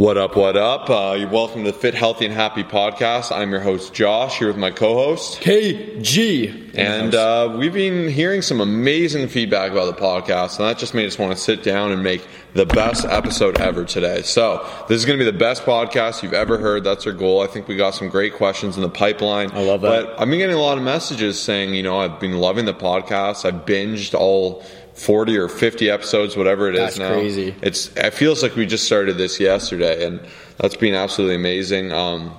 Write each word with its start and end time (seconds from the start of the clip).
What 0.00 0.16
up, 0.16 0.34
what 0.34 0.56
up? 0.56 0.88
Uh, 0.88 1.14
you're 1.18 1.28
welcome 1.28 1.62
to 1.62 1.72
the 1.72 1.76
Fit, 1.76 1.92
Healthy, 1.92 2.24
and 2.24 2.32
Happy 2.32 2.64
podcast. 2.64 3.36
I'm 3.36 3.50
your 3.50 3.60
host, 3.60 3.92
Josh, 3.92 4.38
here 4.38 4.48
with 4.48 4.56
my 4.56 4.70
co 4.70 4.94
host, 4.94 5.42
KG. 5.42 6.70
And 6.74 7.14
uh, 7.14 7.54
we've 7.58 7.74
been 7.74 8.08
hearing 8.08 8.40
some 8.40 8.62
amazing 8.62 9.28
feedback 9.28 9.72
about 9.72 9.94
the 9.94 10.00
podcast, 10.00 10.58
and 10.58 10.66
that 10.66 10.78
just 10.78 10.94
made 10.94 11.04
us 11.04 11.18
want 11.18 11.32
to 11.32 11.38
sit 11.38 11.62
down 11.62 11.92
and 11.92 12.02
make 12.02 12.26
the 12.54 12.64
best 12.64 13.04
episode 13.04 13.60
ever 13.60 13.84
today. 13.84 14.22
So, 14.22 14.66
this 14.88 14.96
is 14.96 15.04
going 15.04 15.18
to 15.18 15.22
be 15.22 15.30
the 15.30 15.36
best 15.36 15.64
podcast 15.64 16.22
you've 16.22 16.32
ever 16.32 16.56
heard. 16.56 16.82
That's 16.82 17.06
our 17.06 17.12
goal. 17.12 17.42
I 17.42 17.46
think 17.46 17.68
we 17.68 17.76
got 17.76 17.90
some 17.90 18.08
great 18.08 18.32
questions 18.32 18.76
in 18.76 18.82
the 18.82 18.88
pipeline. 18.88 19.50
I 19.52 19.62
love 19.64 19.82
that. 19.82 20.06
But 20.06 20.18
I've 20.18 20.30
been 20.30 20.38
getting 20.38 20.56
a 20.56 20.62
lot 20.62 20.78
of 20.78 20.84
messages 20.84 21.38
saying, 21.38 21.74
you 21.74 21.82
know, 21.82 22.00
I've 22.00 22.18
been 22.18 22.38
loving 22.38 22.64
the 22.64 22.72
podcast. 22.72 23.44
I've 23.44 23.66
binged 23.66 24.14
all 24.14 24.64
40 25.00 25.36
or 25.38 25.48
50 25.48 25.88
episodes, 25.90 26.36
whatever 26.36 26.68
it 26.68 26.74
is 26.74 26.80
That's 26.80 26.98
now. 26.98 27.12
crazy. 27.12 27.54
It's 27.62 27.94
it 27.96 28.12
feels 28.12 28.42
like 28.42 28.54
we 28.54 28.66
just 28.66 28.84
started 28.84 29.16
this 29.16 29.40
yesterday, 29.40 30.06
and 30.06 30.20
that's 30.58 30.76
been 30.76 30.94
absolutely 30.94 31.36
amazing. 31.36 31.92
Um, 31.92 32.34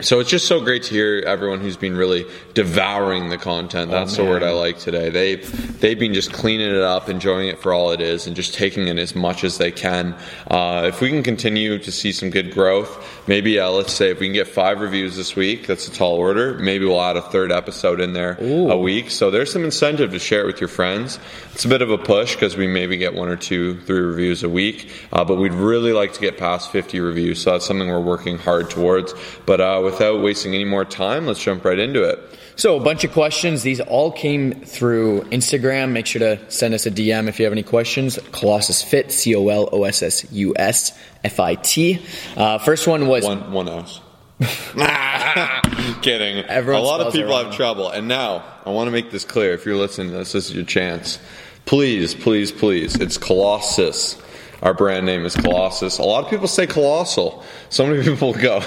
so 0.00 0.20
it's 0.20 0.28
just 0.30 0.46
so 0.46 0.60
great 0.60 0.82
to 0.84 0.90
hear 0.94 1.22
everyone 1.26 1.60
who's 1.60 1.76
been 1.76 1.96
really 1.96 2.26
devouring 2.54 3.28
the 3.30 3.38
content. 3.38 3.90
That's 3.90 4.14
the 4.16 4.22
Oh, 4.22 4.24
man. 4.24 4.32
word 4.34 4.42
I 4.42 4.50
like 4.50 4.78
today. 4.78 5.10
They 5.10 5.36
they've 5.36 5.98
been 5.98 6.14
just 6.14 6.32
cleaning 6.32 6.70
it 6.70 6.82
up, 6.82 7.08
enjoying 7.08 7.48
it 7.48 7.60
for 7.60 7.72
all 7.72 7.92
it 7.92 8.00
is, 8.00 8.26
and 8.26 8.34
just 8.36 8.54
taking 8.54 8.88
in 8.88 8.98
as 8.98 9.14
much 9.14 9.44
as 9.44 9.58
they 9.58 9.70
can. 9.70 10.14
Uh, 10.50 10.84
if 10.88 11.00
we 11.00 11.08
can 11.08 11.22
continue 11.22 11.78
to 11.78 11.92
see 11.92 12.12
some 12.12 12.30
good 12.30 12.52
growth, 12.52 13.26
maybe 13.28 13.58
uh, 13.58 13.70
let's 13.70 13.92
say 13.92 14.10
if 14.10 14.20
we 14.20 14.26
can 14.26 14.34
get 14.34 14.48
five 14.48 14.80
reviews 14.80 15.16
this 15.16 15.34
week, 15.36 15.66
that's 15.66 15.88
a 15.88 15.92
tall 15.92 16.16
order. 16.16 16.54
Maybe 16.58 16.84
we'll 16.84 17.00
add 17.00 17.16
a 17.16 17.22
third 17.22 17.50
episode 17.52 18.00
in 18.00 18.12
there 18.12 18.36
Ooh. 18.42 18.70
a 18.70 18.76
week. 18.76 19.10
So 19.10 19.30
there's 19.30 19.52
some 19.52 19.64
incentive 19.64 20.10
to 20.12 20.18
share 20.18 20.40
it 20.42 20.46
with 20.46 20.60
your 20.60 20.68
friends. 20.68 21.18
It's 21.52 21.64
a 21.64 21.68
bit 21.68 21.80
of 21.82 21.90
a 21.90 21.98
push 21.98 22.34
because 22.34 22.56
we 22.56 22.66
maybe 22.66 22.96
get 22.96 23.14
one 23.14 23.28
or 23.28 23.36
two, 23.36 23.80
three 23.82 24.00
reviews 24.00 24.42
a 24.42 24.48
week, 24.48 24.90
uh, 25.12 25.24
but 25.24 25.36
we'd 25.36 25.54
really 25.54 25.92
like 25.92 26.12
to 26.12 26.20
get 26.20 26.36
past 26.36 26.70
50 26.70 27.00
reviews. 27.00 27.40
So 27.42 27.52
that's 27.52 27.64
something 27.66 27.88
we're 27.88 28.00
working 28.00 28.36
hard 28.38 28.68
towards. 28.68 29.14
But 29.46 29.60
uh, 29.60 29.80
without 29.86 30.20
wasting 30.20 30.54
any 30.54 30.64
more 30.64 30.84
time, 30.84 31.26
let's 31.26 31.42
jump 31.42 31.64
right 31.64 31.78
into 31.78 32.02
it. 32.02 32.18
So, 32.56 32.76
a 32.76 32.80
bunch 32.80 33.04
of 33.04 33.12
questions. 33.12 33.62
These 33.62 33.80
all 33.80 34.12
came 34.12 34.60
through 34.62 35.22
Instagram. 35.24 35.92
Make 35.92 36.06
sure 36.06 36.20
to 36.20 36.50
send 36.50 36.74
us 36.74 36.86
a 36.86 36.90
DM 36.90 37.28
if 37.28 37.38
you 37.38 37.44
have 37.44 37.52
any 37.52 37.62
questions. 37.62 38.18
Colossus 38.32 38.82
Fit, 38.82 39.12
C 39.12 39.34
O 39.34 39.48
L 39.48 39.68
O 39.72 39.84
S 39.84 40.02
S 40.02 40.30
U 40.32 40.54
S 40.56 40.98
F 41.24 41.40
I 41.40 41.54
T. 41.54 42.02
Uh, 42.36 42.58
first 42.58 42.86
one 42.86 43.06
was 43.08 43.24
One 43.24 43.52
one 43.52 43.68
S. 43.68 44.00
Kidding. 46.02 46.44
Everyone 46.44 46.82
a 46.82 46.84
lot 46.84 47.00
of 47.00 47.12
people 47.12 47.36
have 47.36 47.54
trouble. 47.54 47.90
And 47.90 48.08
now, 48.08 48.44
I 48.64 48.70
want 48.70 48.88
to 48.88 48.90
make 48.90 49.10
this 49.10 49.24
clear. 49.24 49.54
If 49.54 49.64
you're 49.64 49.76
listening 49.76 50.12
to 50.12 50.18
this, 50.18 50.32
this 50.32 50.50
is 50.50 50.54
your 50.54 50.64
chance. 50.64 51.18
Please, 51.66 52.14
please, 52.14 52.52
please. 52.52 52.96
It's 52.96 53.18
Colossus. 53.18 54.20
Our 54.62 54.72
brand 54.72 55.04
name 55.04 55.24
is 55.24 55.34
Colossus. 55.36 55.98
A 55.98 56.02
lot 56.02 56.24
of 56.24 56.30
people 56.30 56.48
say 56.48 56.66
Colossal. 56.66 57.44
So 57.68 57.86
many 57.86 58.02
people 58.04 58.32
go, 58.32 58.62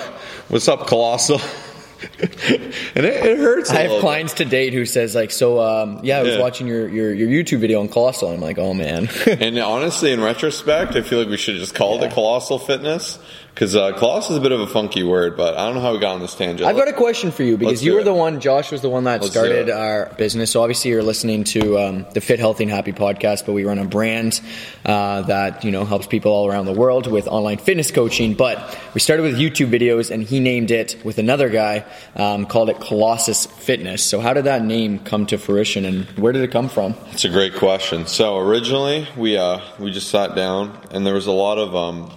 What's 0.49 0.67
up, 0.67 0.87
Colossal? 0.87 1.39
and 2.19 3.05
it, 3.05 3.25
it 3.25 3.37
hurts. 3.37 3.69
a 3.71 3.73
I 3.75 3.81
have 3.81 3.91
bit. 3.91 4.01
clients 4.01 4.33
to 4.35 4.45
date 4.45 4.73
who 4.73 4.85
says 4.85 5.13
like, 5.13 5.31
so 5.31 5.59
um, 5.61 5.99
yeah, 6.03 6.19
I 6.19 6.23
was 6.23 6.33
Yeah. 6.35 6.39
watching 6.41 6.65
your, 6.65 6.87
your 6.87 7.13
your 7.13 7.27
YouTube 7.29 7.59
video 7.59 7.81
on 7.81 7.87
Colossal. 7.89 8.29
And 8.29 8.37
I'm 8.37 8.41
like, 8.41 8.57
oh 8.57 8.73
man. 8.73 9.09
And 9.27 9.57
honestly, 9.59 10.11
in 10.11 10.21
retrospect, 10.21 10.95
I 10.95 11.01
feel 11.01 11.19
like 11.19 11.27
we 11.27 11.37
should 11.37 11.55
have 11.55 11.61
just 11.61 11.75
called 11.75 12.01
it 12.03 12.11
Colossal 12.13 12.57
Fitness 12.57 13.19
because 13.53 13.75
uh, 13.75 13.91
Colossal 13.93 14.33
is 14.33 14.37
a 14.37 14.41
bit 14.41 14.51
of 14.51 14.61
a 14.61 14.67
funky 14.67 15.03
word, 15.03 15.35
but 15.35 15.57
I 15.57 15.65
don't 15.65 15.75
know 15.75 15.81
how 15.81 15.91
we 15.91 15.99
got 15.99 16.15
on 16.15 16.21
this 16.21 16.35
tangent. 16.35 16.67
I've 16.67 16.77
got 16.77 16.87
a 16.87 16.93
question 16.93 17.31
for 17.31 17.43
you 17.43 17.57
because 17.57 17.83
you 17.83 17.93
were 17.93 18.01
it. 18.01 18.05
the 18.05 18.13
one, 18.13 18.39
Josh 18.39 18.71
was 18.71 18.81
the 18.81 18.89
one 18.89 19.03
that 19.03 19.21
Let's 19.21 19.31
started 19.33 19.69
our 19.69 20.13
business. 20.17 20.51
So 20.51 20.61
obviously 20.61 20.91
you're 20.91 21.03
listening 21.03 21.43
to 21.45 21.77
um, 21.77 22.05
the 22.13 22.21
Fit, 22.21 22.39
Healthy, 22.39 22.63
and 22.63 22.71
Happy 22.71 22.93
podcast, 22.93 23.45
but 23.45 23.53
we 23.53 23.65
run 23.65 23.79
a 23.79 23.85
brand 23.85 24.39
uh, 24.85 25.23
that 25.23 25.63
you 25.63 25.71
know 25.71 25.83
helps 25.83 26.07
people 26.07 26.31
all 26.31 26.47
around 26.47 26.65
the 26.65 26.73
world 26.73 27.07
with 27.07 27.27
online 27.27 27.57
fitness 27.57 27.91
coaching. 27.91 28.33
But 28.33 28.77
we 28.93 28.99
started 29.01 29.23
with 29.23 29.37
YouTube 29.37 29.71
videos, 29.71 30.09
and 30.11 30.23
he 30.23 30.39
named 30.39 30.71
it 30.71 30.95
with 31.03 31.17
another 31.17 31.49
guy, 31.49 31.85
um, 32.15 32.45
called 32.45 32.69
it 32.69 32.79
Colossus 32.79 33.45
Fitness. 33.45 34.03
So 34.03 34.19
how 34.19 34.33
did 34.33 34.45
that 34.45 34.63
name 34.63 34.99
come 34.99 35.25
to 35.27 35.37
fruition, 35.37 35.85
and 35.85 36.05
where 36.17 36.31
did 36.31 36.43
it 36.43 36.51
come 36.51 36.69
from? 36.69 36.95
It's 37.11 37.25
a 37.25 37.29
great 37.29 37.55
question. 37.55 38.05
So 38.07 38.37
originally, 38.37 39.07
we 39.17 39.37
uh, 39.37 39.59
we 39.79 39.91
just 39.91 40.09
sat 40.09 40.35
down, 40.35 40.79
and 40.91 41.05
there 41.05 41.13
was 41.13 41.27
a 41.27 41.31
lot 41.31 41.57
of 41.57 41.75
um, 41.75 42.11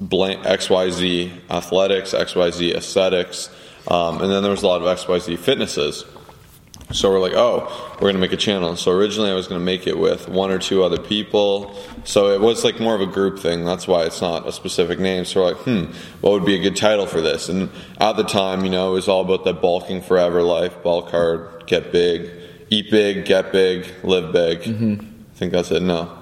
blank 0.00 0.42
XYZ 0.42 1.50
athletics, 1.50 2.12
XYZ 2.12 2.74
aesthetics, 2.74 3.50
um, 3.88 4.20
and 4.20 4.30
then 4.30 4.42
there 4.42 4.50
was 4.50 4.62
a 4.62 4.66
lot 4.66 4.82
of 4.82 4.98
XYZ 4.98 5.38
fitnesses. 5.38 6.04
So 6.92 7.10
we're 7.10 7.18
like, 7.18 7.32
oh, 7.34 7.96
we're 8.00 8.08
gonna 8.08 8.20
make 8.20 8.32
a 8.32 8.36
channel. 8.36 8.76
So 8.76 8.92
originally, 8.92 9.30
I 9.30 9.34
was 9.34 9.48
gonna 9.48 9.64
make 9.64 9.88
it 9.88 9.98
with 9.98 10.28
one 10.28 10.52
or 10.52 10.58
two 10.58 10.84
other 10.84 10.98
people. 10.98 11.74
So 12.04 12.30
it 12.30 12.40
was 12.40 12.62
like 12.62 12.78
more 12.78 12.94
of 12.94 13.00
a 13.00 13.06
group 13.06 13.40
thing. 13.40 13.64
That's 13.64 13.88
why 13.88 14.04
it's 14.04 14.20
not 14.20 14.46
a 14.46 14.52
specific 14.52 15.00
name. 15.00 15.24
So 15.24 15.40
we're 15.40 15.48
like, 15.48 15.56
hmm, 15.62 15.84
what 16.20 16.32
would 16.32 16.44
be 16.44 16.54
a 16.54 16.60
good 16.60 16.76
title 16.76 17.06
for 17.06 17.20
this? 17.20 17.48
And 17.48 17.70
at 17.98 18.16
the 18.16 18.22
time, 18.22 18.64
you 18.64 18.70
know, 18.70 18.90
it 18.90 18.94
was 18.94 19.08
all 19.08 19.22
about 19.22 19.44
the 19.44 19.52
bulking 19.52 20.00
forever 20.00 20.42
life, 20.42 20.80
bulk 20.84 21.10
hard, 21.10 21.66
get 21.66 21.90
big, 21.90 22.30
eat 22.70 22.88
big, 22.88 23.24
get 23.24 23.50
big, 23.50 23.92
live 24.04 24.32
big. 24.32 24.60
I 24.60 25.34
think 25.34 25.52
that's 25.52 25.72
it. 25.72 25.82
No, 25.82 26.16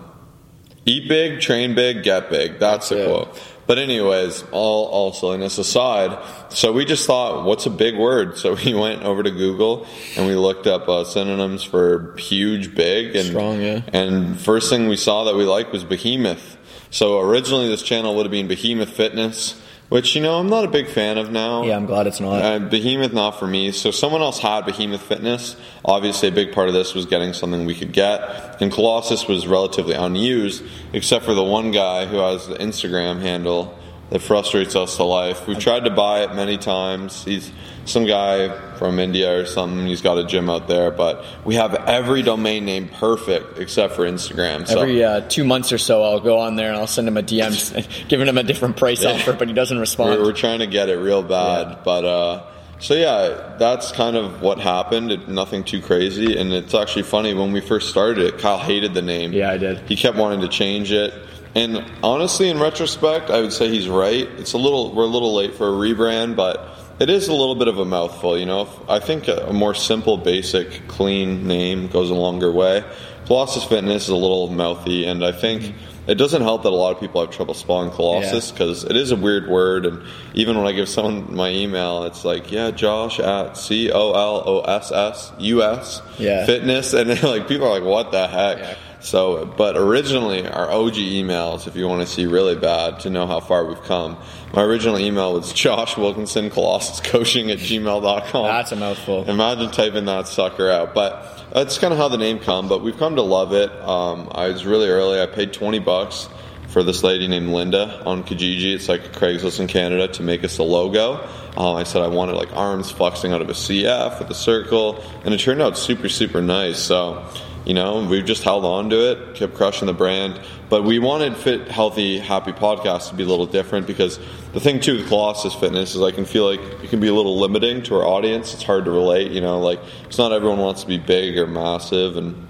eat 0.87 1.09
big, 1.09 1.41
train 1.41 1.75
big, 1.75 2.03
get 2.03 2.31
big. 2.31 2.59
That's 2.59 2.89
the 2.89 3.03
it. 3.03 3.07
quote. 3.07 3.39
But 3.67 3.79
anyways, 3.79 4.45
all 4.53 4.87
all 4.87 5.13
silliness 5.13 5.59
aside, 5.59 6.19
so 6.51 6.73
we 6.73 6.85
just 6.85 7.07
thought, 7.07 7.45
what's 7.45 7.67
a 7.67 7.71
big 7.71 7.97
word? 7.97 8.37
So 8.37 8.55
we 8.65 8.75
went 8.75 9.03
over 9.03 9.23
to 9.23 9.31
Google 9.31 9.87
and 10.17 10.27
we 10.27 10.35
looked 10.35 10.67
up 10.67 10.89
uh, 10.89 11.05
synonyms 11.05 11.63
for 11.65 12.15
huge, 12.17 12.75
big, 12.75 13.17
and 13.17 13.29
Strong, 13.29 13.61
yeah. 13.61 13.83
And 13.93 14.39
first 14.39 14.71
thing 14.71 14.89
we 14.89 14.97
saw 14.97 15.25
that 15.25 15.35
we 15.35 15.45
liked 15.45 15.73
was 15.73 15.85
behemoth. 15.85 16.59
So 16.91 17.21
originally 17.21 17.69
this 17.69 17.83
channel 17.83 18.15
would 18.17 18.25
have 18.27 18.31
been 18.31 18.47
Behemoth 18.47 18.91
Fitness, 18.91 19.61
which 19.89 20.15
you 20.17 20.23
know 20.23 20.39
I'm 20.39 20.49
not 20.49 20.65
a 20.65 20.69
big 20.69 20.89
fan 20.89 21.19
of 21.19 21.31
now. 21.31 21.65
Yeah, 21.65 21.77
I'm 21.77 21.87
glad 21.87 22.07
it's 22.07 22.21
not. 22.21 22.43
Uh, 22.43 22.59
Behemoth 22.59 23.13
not 23.13 23.39
for 23.39 23.47
me. 23.47 23.73
So 23.73 23.91
someone 23.91 24.23
else 24.23 24.39
had 24.39 24.65
Behemoth 24.67 25.03
Fitness. 25.03 25.57
Obviously, 25.85 26.29
a 26.29 26.33
big 26.33 26.53
part 26.53 26.69
of 26.69 26.75
this 26.75 26.95
was 26.95 27.07
getting 27.07 27.33
something 27.33 27.65
we 27.67 27.75
could 27.75 27.93
get, 27.93 28.61
and 28.61 28.73
Colossus 28.73 29.27
was 29.27 29.47
relatively 29.47 29.95
unused, 29.95 30.63
except 30.93 31.25
for 31.25 31.35
the 31.35 31.45
one 31.45 31.71
guy 31.71 32.07
who 32.07 32.17
has 32.17 32.47
the 32.49 32.57
Instagram 32.57 33.21
handle 33.21 33.79
that 34.15 34.21
frustrates 34.21 34.77
us 34.77 34.95
to 34.95 35.03
life. 35.03 35.49
We've 35.49 35.59
tried 35.59 35.87
to 35.87 35.91
buy 35.91 36.23
it 36.23 36.33
many 36.37 36.57
times. 36.57 37.25
He's 37.25 37.51
some 37.85 38.07
guy 38.07 38.49
from 38.77 39.01
India 39.01 39.41
or 39.41 39.45
something. 39.45 39.89
He's 39.89 40.03
got 40.03 40.19
a 40.19 40.25
gym 40.25 40.49
out 40.49 40.69
there, 40.69 40.93
but 40.93 41.25
we 41.45 41.57
have 41.57 41.75
every 41.75 42.23
domain 42.23 42.65
name 42.65 42.89
perfect 42.89 43.59
except 43.59 43.95
for 43.95 44.03
Instagram. 44.05 44.69
So 44.69 44.79
Every 44.83 45.03
uh, 45.03 45.23
two 45.23 45.43
months 45.43 45.73
or 45.73 45.79
so, 45.79 46.05
I'll 46.05 46.21
go 46.21 46.39
on 46.39 46.55
there 46.55 46.69
and 46.69 46.77
I'll 46.77 46.87
send 46.87 47.09
him 47.09 47.17
a 47.17 47.25
DM, 47.25 48.07
giving 48.09 48.29
him 48.29 48.39
a 48.39 48.45
different 48.45 48.77
price 48.77 49.05
offer, 49.05 49.33
but 49.33 49.49
he 49.49 49.55
doesn't 49.55 49.79
respond. 49.81 50.11
We're, 50.21 50.27
we're 50.27 50.33
trying 50.33 50.61
to 50.61 50.69
get 50.69 50.89
it 50.89 50.97
real 50.99 51.25
bad, 51.25 51.71
Yeah. 51.71 51.79
but 51.85 52.05
uh, 52.05 52.47
so 52.79 52.95
yeah, 52.95 53.57
that's 53.59 53.91
kind 53.91 54.17
of 54.17 54.41
what 54.43 54.61
happened. 54.61 55.11
It, 55.11 55.29
nothing 55.29 55.65
too 55.65 55.83
crazy, 55.83 56.39
and 56.39 56.53
it's 56.53 56.73
actually 56.73 57.03
funny 57.03 57.35
when 57.35 57.51
we 57.51 57.61
first 57.61 57.91
started 57.91 58.25
it. 58.25 58.39
Kyle 58.39 58.59
hated 58.61 58.95
the 58.95 59.03
name. 59.03 59.33
Yeah, 59.33 59.51
I 59.51 59.59
did. 59.59 59.81
He 59.89 59.97
kept 59.97 60.17
wanting 60.17 60.41
to 60.43 60.49
change 60.49 60.93
it, 60.93 61.13
and 61.55 61.85
honestly, 62.03 62.49
in 62.51 62.59
retrospect, 62.59 63.31
I 63.31 63.41
would 63.41 63.53
say 63.53 63.69
he's 63.69 63.89
right. 63.89 64.29
It's 64.39 64.53
a 64.55 64.59
little 64.59 64.93
we're 64.95 65.05
a 65.05 65.07
little 65.07 65.35
late 65.35 65.55
for 65.55 65.69
a 65.69 65.73
rebrand, 65.73 66.37
but 66.37 66.69
it 67.01 67.11
is 67.11 67.29
a 67.29 67.33
little 67.35 67.55
bit 67.55 67.69
of 67.69 67.79
a 67.79 67.85
mouthful. 67.85 68.37
You 68.39 68.47
know, 68.47 68.63
If- 68.63 68.91
I 68.91 68.99
think 69.01 69.29
a, 69.29 69.47
a 69.49 69.53
more 69.53 69.75
simple, 69.75 70.17
basic, 70.17 70.87
clean 70.89 71.47
name 71.47 71.89
goes 71.89 72.11
a 72.11 72.15
longer 72.15 72.51
way. 72.53 72.85
Colossus 73.27 73.65
Fitness 73.65 74.05
is 74.05 74.09
a 74.11 74.17
little 74.17 74.49
mouthy, 74.49 75.05
and 75.07 75.25
I 75.25 75.33
think. 75.33 75.63
Mm-hmm. 75.63 75.79
It 76.07 76.17
doesn't 76.17 76.43
help 76.43 76.65
that 76.65 76.69
a 76.69 76.77
lot 76.77 76.95
of 76.95 77.01
people 77.01 77.23
have 77.23 77.31
trouble 77.35 77.55
spelling 77.55 77.91
Colossus 77.91 78.49
Yeah. 78.49 78.53
because 78.53 78.85
it 78.85 78.95
is 78.95 79.11
a 79.11 79.17
weird 79.17 79.49
word, 79.49 79.87
and 79.87 80.03
even 80.35 80.59
when 80.59 80.67
I 80.67 80.73
give 80.73 80.87
someone 80.87 81.35
my 81.35 81.49
email, 81.49 82.05
it's 82.05 82.27
like, 82.27 82.53
yeah, 82.53 82.73
Josh 82.73 83.19
at 83.19 83.57
C 83.57 83.91
O 83.91 84.13
L 84.13 84.43
O 84.45 84.61
S 84.61 84.93
S 84.93 85.33
U 85.39 85.63
S 85.63 86.03
Yeah. 86.19 86.45
fitness, 86.45 86.93
and 86.93 87.09
like 87.23 87.49
people 87.49 87.67
are 87.69 87.71
like, 87.81 87.85
what 87.89 88.13
the 88.13 88.29
heck? 88.29 88.59
Yeah. 88.59 88.75
So, 89.05 89.45
but 89.45 89.77
originally 89.77 90.49
our 90.49 90.71
OG 90.71 90.95
emails, 90.95 91.67
if 91.67 91.77
you 91.77 91.87
want 91.87 92.01
to 92.01 92.07
see 92.07 92.25
really 92.25 92.55
bad 92.57 93.01
to 93.01 93.11
know 93.11 93.27
how 93.27 93.39
far 93.39 93.67
we've 93.67 93.83
come, 93.83 94.17
my 94.55 94.63
original 94.63 94.99
email 94.99 95.35
was 95.35 95.53
Josh 95.65 95.99
Wilkinson 95.99 96.49
Colossus 96.49 97.01
Coaching 97.01 97.51
at 97.51 97.59
gmail.com. 97.59 98.45
That's 98.45 98.73
a 98.73 98.77
mouthful. 98.77 99.29
Imagine 99.29 99.71
typing 99.71 100.07
that 100.07 100.27
sucker 100.27 100.71
out. 100.71 100.95
But 100.95 101.45
that's 101.53 101.77
kind 101.77 101.93
of 101.93 101.99
how 101.99 102.09
the 102.09 102.17
name 102.17 102.39
come. 102.39 102.67
But 102.67 102.83
we've 102.83 102.97
come 102.97 103.17
to 103.17 103.23
love 103.23 103.53
it. 103.53 103.71
Um, 103.83 104.31
I 104.33 104.49
was 104.49 104.65
really 104.65 104.89
early. 104.89 105.21
I 105.21 105.27
paid 105.27 105.53
20 105.53 105.81
bucks 105.81 106.29
for 106.69 106.83
this 106.83 107.03
lady 107.05 107.29
named 107.29 107.51
Linda 107.51 108.03
on 108.07 108.25
Kijiji. 108.25 108.75
It's 108.75 108.89
like 108.89 109.13
Craigslist 109.13 109.61
in 109.61 109.67
Canada 109.67 110.09
to 110.09 110.23
make 110.23 110.45
us 110.45 110.59
a 110.59 110.63
logo. 110.63 111.21
Um, 111.57 111.77
I 111.77 111.85
said 111.85 112.03
I 112.03 112.09
wanted 112.09 112.37
like 112.37 112.53
arms 112.57 112.91
flexing 112.91 113.33
out 113.33 113.43
of 113.43 113.51
a 113.51 113.53
CF 113.53 114.19
with 114.19 114.31
a 114.31 114.35
circle, 114.35 115.05
and 115.25 115.33
it 115.33 115.39
turned 115.39 115.63
out 115.63 115.79
super 115.79 116.09
super 116.09 116.43
nice. 116.43 116.81
So, 116.81 117.31
you 117.65 117.75
know, 117.75 118.05
we've 118.05 118.25
just 118.25 118.43
held 118.43 118.65
on 118.65 118.91
to 118.91 119.11
it, 119.11 119.35
kept 119.35 119.55
crushing 119.55 119.87
the 119.87 119.95
brand. 119.95 120.41
But 120.69 120.85
we 120.85 120.99
wanted 120.99 121.37
Fit, 121.37 121.69
Healthy, 121.69 122.19
Happy 122.19 122.53
podcast 122.53 123.09
to 123.11 123.15
be 123.15 123.23
a 123.23 123.27
little 123.27 123.47
different 123.47 123.87
because 123.87 124.19
the 124.53 124.61
thing 124.61 124.81
too 124.81 124.97
with 124.99 125.09
Colossus 125.09 125.55
Fitness 125.55 125.95
is 125.95 126.03
I 126.03 126.11
can 126.11 126.25
feel 126.25 126.45
like 126.45 126.61
it 126.83 126.91
can 126.91 127.01
be 127.01 127.09
a 127.09 127.15
little 127.15 127.39
limiting 127.39 127.83
to 127.85 127.95
our 127.97 128.05
audience. 128.05 128.53
It's 128.55 128.63
hard 128.63 128.85
to 128.85 128.91
relate, 128.91 129.31
you 129.33 129.41
know, 129.41 129.61
like 129.61 129.81
it's 130.05 130.19
not 130.19 130.33
everyone 130.33 130.59
wants 130.59 130.83
to 130.83 130.89
be 130.89 130.99
big 130.99 131.39
or 131.39 131.47
massive 131.47 132.17
and 132.17 132.47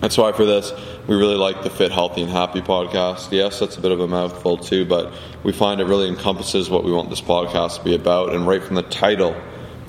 That's 0.00 0.16
why 0.16 0.30
for 0.32 0.44
this, 0.44 0.72
we 1.08 1.16
really 1.16 1.34
like 1.34 1.62
the 1.62 1.70
Fit, 1.70 1.90
Healthy, 1.90 2.22
and 2.22 2.30
Happy 2.30 2.60
podcast. 2.60 3.32
Yes, 3.32 3.58
that's 3.58 3.76
a 3.76 3.80
bit 3.80 3.90
of 3.90 3.98
a 4.00 4.06
mouthful 4.06 4.56
too, 4.56 4.84
but 4.84 5.12
we 5.42 5.52
find 5.52 5.80
it 5.80 5.86
really 5.86 6.08
encompasses 6.08 6.70
what 6.70 6.84
we 6.84 6.92
want 6.92 7.10
this 7.10 7.20
podcast 7.20 7.78
to 7.78 7.84
be 7.84 7.94
about. 7.96 8.32
And 8.32 8.46
right 8.46 8.62
from 8.62 8.76
the 8.76 8.82
title, 8.82 9.34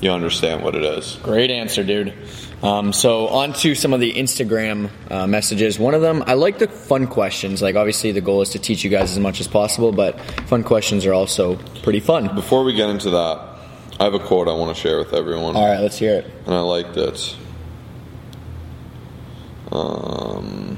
you 0.01 0.09
understand 0.11 0.63
what 0.63 0.75
it 0.75 0.83
is. 0.83 1.19
Great 1.21 1.51
answer, 1.51 1.83
dude. 1.83 2.13
Um, 2.61 2.91
so 2.91 3.27
on 3.29 3.53
to 3.53 3.73
some 3.73 3.93
of 3.93 4.01
the 4.01 4.13
Instagram 4.13 4.89
uh, 5.09 5.27
messages. 5.27 5.79
One 5.79 5.93
of 5.93 6.01
them, 6.01 6.23
I 6.27 6.33
like 6.33 6.59
the 6.59 6.67
fun 6.67 7.07
questions. 7.07 7.61
Like 7.61 7.75
obviously 7.75 8.11
the 8.11 8.21
goal 8.21 8.41
is 8.41 8.49
to 8.49 8.59
teach 8.59 8.83
you 8.83 8.89
guys 8.89 9.11
as 9.11 9.19
much 9.19 9.39
as 9.39 9.47
possible, 9.47 9.91
but 9.91 10.19
fun 10.47 10.63
questions 10.63 11.05
are 11.05 11.13
also 11.13 11.55
pretty 11.83 12.01
fun. 12.01 12.35
Before 12.35 12.63
we 12.63 12.73
get 12.73 12.89
into 12.89 13.11
that, 13.11 13.45
I 13.99 14.03
have 14.03 14.13
a 14.13 14.19
quote 14.19 14.47
I 14.47 14.53
want 14.53 14.75
to 14.75 14.81
share 14.81 14.97
with 14.97 15.13
everyone. 15.13 15.55
All 15.55 15.65
right, 15.65 15.79
let's 15.79 15.97
hear 15.97 16.15
it. 16.15 16.25
And 16.45 16.53
I 16.53 16.59
liked 16.59 16.97
it. 16.97 17.35
Um, 19.71 20.77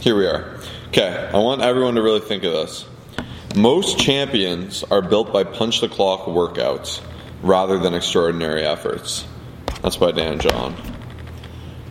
here 0.00 0.16
we 0.16 0.26
are. 0.26 0.60
Okay, 0.88 1.30
I 1.32 1.38
want 1.38 1.62
everyone 1.62 1.96
to 1.96 2.02
really 2.02 2.20
think 2.20 2.44
of 2.44 2.52
this. 2.52 2.86
Most 3.56 3.98
champions 3.98 4.84
are 4.84 5.02
built 5.02 5.32
by 5.32 5.42
punch 5.42 5.80
the 5.80 5.88
clock 5.88 6.26
workouts 6.26 7.00
rather 7.42 7.78
than 7.78 7.94
extraordinary 7.94 8.62
efforts. 8.62 9.24
That's 9.82 9.96
by 9.96 10.12
Dan 10.12 10.38
John 10.38 10.95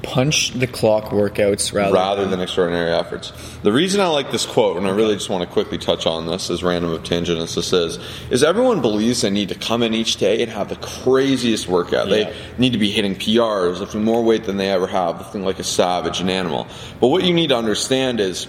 punch 0.06 0.52
the 0.52 0.68
clock 0.68 1.06
workouts 1.06 1.74
rather, 1.74 1.94
rather 1.94 2.26
than 2.26 2.40
extraordinary 2.40 2.92
efforts. 2.92 3.32
The 3.64 3.72
reason 3.72 4.00
I 4.00 4.08
like 4.08 4.32
this 4.32 4.46
quote, 4.46 4.78
and 4.78 4.86
I 4.86 4.92
really 4.92 5.16
just 5.16 5.30
want 5.30 5.44
to 5.44 5.52
quickly 5.52 5.78
touch 5.78 6.06
on 6.06 6.28
this, 6.28 6.50
as 6.50 6.64
random 6.64 6.92
of 6.92 7.04
tangent 7.04 7.40
as 7.40 7.56
this 7.56 7.74
is, 7.74 7.98
is 8.30 8.44
everyone 8.44 8.82
believes 8.82 9.22
they 9.22 9.30
need 9.30 9.50
to 9.50 9.56
come 9.56 9.82
in 9.82 9.94
each 9.94 10.18
day 10.18 10.42
and 10.42 10.52
have 10.52 10.70
the 10.70 10.76
craziest 10.76 11.68
workout. 11.68 12.08
Yeah. 12.08 12.16
They 12.16 12.36
need 12.58 12.74
to 12.74 12.80
be 12.80 12.92
hitting 12.92 13.16
PRs, 13.16 13.80
lifting 13.80 14.04
more 14.04 14.24
weight 14.24 14.44
than 14.44 14.58
they 14.58 14.70
ever 14.70 14.88
have, 14.88 15.20
lifting 15.20 15.44
like 15.44 15.60
a 15.60 15.64
savage, 15.64 16.22
an 16.22 16.30
animal. 16.30 16.68
But 17.00 17.08
what 17.08 17.24
you 17.24 17.34
need 17.34 17.48
to 17.48 17.58
understand 17.58 18.20
is 18.20 18.48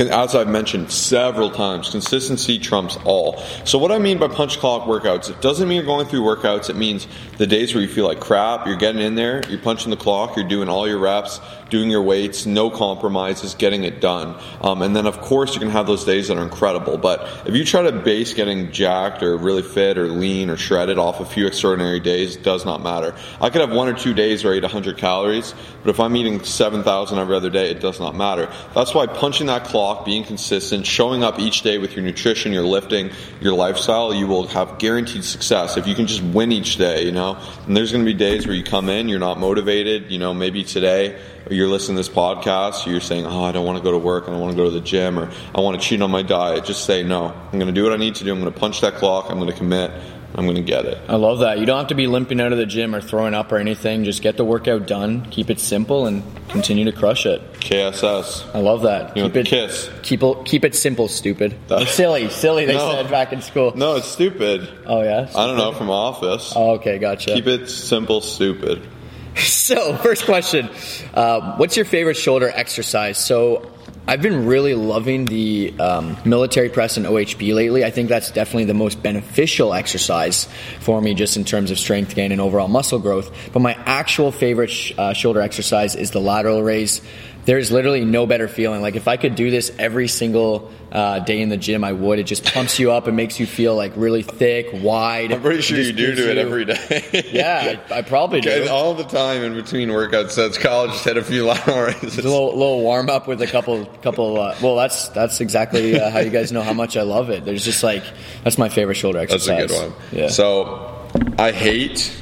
as 0.00 0.34
I've 0.34 0.48
mentioned 0.48 0.90
several 0.90 1.50
times, 1.50 1.90
consistency 1.90 2.58
trumps 2.58 2.96
all. 3.04 3.38
So, 3.64 3.78
what 3.78 3.92
I 3.92 3.98
mean 3.98 4.18
by 4.18 4.28
punch 4.28 4.58
clock 4.58 4.86
workouts, 4.86 5.30
it 5.30 5.40
doesn't 5.40 5.68
mean 5.68 5.76
you're 5.76 5.86
going 5.86 6.06
through 6.06 6.22
workouts. 6.22 6.70
It 6.70 6.76
means 6.76 7.06
the 7.38 7.46
days 7.46 7.74
where 7.74 7.82
you 7.82 7.88
feel 7.88 8.06
like 8.06 8.20
crap, 8.20 8.66
you're 8.66 8.76
getting 8.76 9.02
in 9.02 9.14
there, 9.14 9.42
you're 9.48 9.60
punching 9.60 9.90
the 9.90 9.96
clock, 9.96 10.36
you're 10.36 10.48
doing 10.48 10.68
all 10.68 10.86
your 10.86 10.98
reps, 10.98 11.40
doing 11.70 11.90
your 11.90 12.02
weights, 12.02 12.46
no 12.46 12.70
compromises, 12.70 13.54
getting 13.54 13.84
it 13.84 14.00
done. 14.00 14.40
Um, 14.60 14.82
and 14.82 14.94
then, 14.94 15.06
of 15.06 15.20
course, 15.20 15.54
you 15.54 15.60
can 15.60 15.70
have 15.70 15.86
those 15.86 16.04
days 16.04 16.28
that 16.28 16.36
are 16.36 16.42
incredible. 16.42 16.96
But 16.96 17.28
if 17.46 17.54
you 17.54 17.64
try 17.64 17.82
to 17.82 17.92
base 17.92 18.34
getting 18.34 18.70
jacked 18.72 19.22
or 19.22 19.36
really 19.36 19.62
fit 19.62 19.98
or 19.98 20.08
lean 20.08 20.50
or 20.50 20.56
shredded 20.56 20.98
off 20.98 21.20
a 21.20 21.24
few 21.24 21.46
extraordinary 21.46 22.00
days, 22.00 22.36
it 22.36 22.42
does 22.42 22.64
not 22.64 22.82
matter. 22.82 23.14
I 23.40 23.50
could 23.50 23.60
have 23.60 23.72
one 23.72 23.88
or 23.88 23.94
two 23.94 24.14
days 24.14 24.44
where 24.44 24.54
I 24.54 24.58
eat 24.58 24.62
100 24.62 24.96
calories, 24.96 25.54
but 25.82 25.90
if 25.90 26.00
I'm 26.00 26.14
eating 26.16 26.42
7,000 26.44 27.18
every 27.18 27.36
other 27.36 27.50
day, 27.50 27.70
it 27.70 27.80
does 27.80 27.98
not 27.98 28.14
matter. 28.14 28.52
That's 28.74 28.94
why 28.94 29.06
punching 29.06 29.48
that 29.48 29.64
clock, 29.64 30.04
being 30.04 30.24
consistent, 30.24 30.86
showing 30.86 31.24
up 31.24 31.38
each 31.38 31.62
day 31.62 31.78
with 31.78 31.96
your 31.96 32.04
nutrition, 32.04 32.52
your 32.52 32.64
lifting, 32.64 33.10
your 33.40 33.54
lifestyle, 33.54 34.14
you 34.14 34.26
will 34.26 34.46
have 34.48 34.78
guaranteed 34.78 35.24
success. 35.24 35.76
If 35.76 35.86
you 35.86 35.94
can 35.94 36.06
just 36.06 36.22
win 36.22 36.52
each 36.52 36.76
day, 36.76 37.04
you 37.04 37.12
know, 37.12 37.38
and 37.66 37.76
there's 37.76 37.92
going 37.92 38.04
to 38.04 38.10
be 38.10 38.16
days 38.16 38.46
where 38.46 38.54
you 38.54 38.64
come 38.64 38.88
in, 38.88 39.08
you're 39.08 39.18
not 39.18 39.38
motivated, 39.38 40.10
you 40.10 40.18
know, 40.18 40.32
maybe 40.32 40.64
today 40.64 41.18
you're 41.50 41.68
listening 41.68 41.96
to 41.96 42.00
this 42.00 42.08
podcast, 42.08 42.86
you're 42.86 43.00
saying, 43.00 43.26
oh, 43.26 43.44
I 43.44 43.52
don't 43.52 43.64
want 43.64 43.78
to 43.78 43.84
go 43.84 43.92
to 43.92 43.98
work, 43.98 44.24
I 44.24 44.30
don't 44.30 44.40
want 44.40 44.52
to 44.52 44.56
go 44.56 44.64
to 44.64 44.70
the 44.70 44.80
gym, 44.80 45.18
or 45.18 45.30
I 45.54 45.60
want 45.60 45.80
to 45.80 45.86
cheat 45.86 46.02
on 46.02 46.10
my 46.10 46.22
diet, 46.22 46.64
just 46.64 46.84
say, 46.84 47.02
no, 47.02 47.26
I'm 47.26 47.58
going 47.58 47.66
to 47.66 47.72
do 47.72 47.84
what 47.84 47.92
I 47.92 47.96
need 47.96 48.16
to 48.16 48.24
do. 48.24 48.32
I'm 48.32 48.40
going 48.40 48.52
to 48.52 48.58
punch 48.58 48.80
that 48.80 48.94
clock, 48.94 49.30
I'm 49.30 49.38
going 49.38 49.50
to 49.50 49.56
commit, 49.56 49.92
I'm 50.34 50.44
going 50.44 50.56
to 50.56 50.62
get 50.62 50.84
it. 50.84 50.98
I 51.08 51.16
love 51.16 51.38
that. 51.38 51.58
You 51.58 51.64
don't 51.64 51.78
have 51.78 51.88
to 51.88 51.94
be 51.94 52.06
limping 52.06 52.40
out 52.40 52.52
of 52.52 52.58
the 52.58 52.66
gym 52.66 52.94
or 52.94 53.00
throwing 53.00 53.32
up 53.32 53.52
or 53.52 53.56
anything. 53.56 54.04
Just 54.04 54.20
get 54.20 54.36
the 54.36 54.44
workout 54.44 54.86
done, 54.86 55.24
keep 55.30 55.48
it 55.48 55.58
simple, 55.58 56.06
and 56.06 56.22
continue 56.48 56.84
to 56.84 56.92
crush 56.92 57.24
it. 57.24 57.40
KSS. 57.54 58.54
I 58.54 58.58
love 58.58 58.82
that. 58.82 59.16
You 59.16 59.24
keep 59.24 59.36
it 59.36 59.46
kiss. 59.46 59.90
Keep 60.02 60.22
it 60.22 60.44
keep 60.44 60.64
it 60.64 60.74
simple, 60.74 61.08
stupid. 61.08 61.56
silly, 61.86 62.28
silly. 62.28 62.66
They 62.66 62.74
no. 62.74 62.90
said 62.90 63.10
back 63.10 63.32
in 63.32 63.40
school. 63.40 63.74
No, 63.74 63.96
it's 63.96 64.08
stupid. 64.08 64.68
Oh 64.84 65.02
yeah. 65.02 65.24
Stupid. 65.24 65.40
I 65.40 65.46
don't 65.46 65.56
know 65.56 65.72
from 65.72 65.88
Office. 65.88 66.52
Oh, 66.54 66.72
okay, 66.72 66.98
gotcha. 66.98 67.32
Keep 67.32 67.46
it 67.46 67.68
simple, 67.68 68.20
stupid. 68.20 68.86
So, 69.66 69.96
first 69.96 70.24
question 70.24 70.70
uh, 71.14 71.56
What's 71.56 71.76
your 71.76 71.84
favorite 71.84 72.16
shoulder 72.16 72.48
exercise? 72.48 73.18
So, 73.18 73.70
I've 74.08 74.22
been 74.22 74.46
really 74.46 74.74
loving 74.74 75.24
the 75.24 75.74
um, 75.80 76.16
military 76.24 76.68
press 76.68 76.96
and 76.96 77.04
OHP 77.04 77.52
lately. 77.52 77.84
I 77.84 77.90
think 77.90 78.08
that's 78.08 78.30
definitely 78.30 78.66
the 78.66 78.74
most 78.74 79.02
beneficial 79.02 79.74
exercise 79.74 80.46
for 80.78 81.00
me, 81.02 81.14
just 81.14 81.36
in 81.36 81.44
terms 81.44 81.72
of 81.72 81.78
strength 81.78 82.14
gain 82.14 82.30
and 82.30 82.40
overall 82.40 82.68
muscle 82.68 83.00
growth. 83.00 83.36
But 83.52 83.60
my 83.60 83.74
actual 83.84 84.30
favorite 84.30 84.70
sh- 84.70 84.92
uh, 84.96 85.12
shoulder 85.12 85.40
exercise 85.40 85.96
is 85.96 86.12
the 86.12 86.20
lateral 86.20 86.62
raise 86.62 87.02
there's 87.46 87.70
literally 87.70 88.04
no 88.04 88.26
better 88.26 88.48
feeling. 88.48 88.82
Like 88.82 88.96
if 88.96 89.06
I 89.06 89.16
could 89.16 89.36
do 89.36 89.52
this 89.52 89.72
every 89.78 90.08
single 90.08 90.72
uh, 90.90 91.20
day 91.20 91.40
in 91.40 91.48
the 91.48 91.56
gym, 91.56 91.84
I 91.84 91.92
would. 91.92 92.18
It 92.18 92.24
just 92.24 92.44
pumps 92.44 92.78
you 92.80 92.90
up 92.90 93.06
and 93.06 93.16
makes 93.16 93.38
you 93.38 93.46
feel 93.46 93.76
like 93.76 93.92
really 93.94 94.22
thick, 94.22 94.70
wide. 94.72 95.32
I'm 95.32 95.42
pretty 95.42 95.62
sure 95.62 95.78
you 95.78 95.92
do 95.92 96.16
do 96.16 96.28
it 96.28 96.38
every 96.38 96.64
day. 96.64 97.30
yeah, 97.32 97.80
I, 97.88 97.98
I, 97.98 98.02
probably 98.02 98.40
do. 98.40 98.68
All 98.68 98.94
the 98.94 99.04
time 99.04 99.44
in 99.44 99.54
between 99.54 99.92
workout 99.92 100.32
sets, 100.32 100.58
college 100.58 100.90
just 100.90 101.04
had 101.04 101.16
a 101.16 101.22
few 101.22 101.46
lateral 101.46 101.82
raises. 101.82 102.18
A 102.18 102.22
little, 102.22 102.48
little 102.48 102.80
warm 102.80 103.08
up 103.08 103.28
with 103.28 103.40
a 103.40 103.46
couple, 103.46 103.86
couple. 104.02 104.40
Uh, 104.40 104.56
well, 104.60 104.74
that's 104.74 105.08
that's 105.10 105.40
exactly 105.40 106.00
uh, 106.00 106.10
how 106.10 106.18
you 106.18 106.30
guys 106.30 106.50
know 106.50 106.62
how 106.62 106.74
much 106.74 106.96
I 106.96 107.02
love 107.02 107.30
it. 107.30 107.44
There's 107.44 107.64
just 107.64 107.84
like 107.84 108.02
that's 108.42 108.58
my 108.58 108.68
favorite 108.68 108.96
shoulder 108.96 109.20
exercise. 109.20 109.68
That's 109.68 109.72
a 109.72 109.76
good 109.76 109.92
one. 109.92 110.02
Yeah. 110.10 110.28
So 110.28 111.08
I 111.38 111.52
hate 111.52 112.12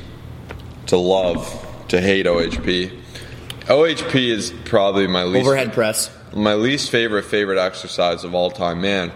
to 0.89 0.99
love 0.99 1.49
to 1.89 1.99
hate 1.99 2.27
OHP 2.27 3.04
OHP 3.67 4.29
is 4.29 4.53
probably 4.67 5.07
my 5.07 5.25
least 5.25 5.47
overhead 5.47 5.73
press. 5.73 6.11
My 6.35 6.53
least 6.53 6.91
favorite 6.91 7.25
favorite 7.25 7.59
exercise 7.59 8.23
of 8.23 8.35
all 8.35 8.51
time, 8.51 8.83
man. 8.83 9.11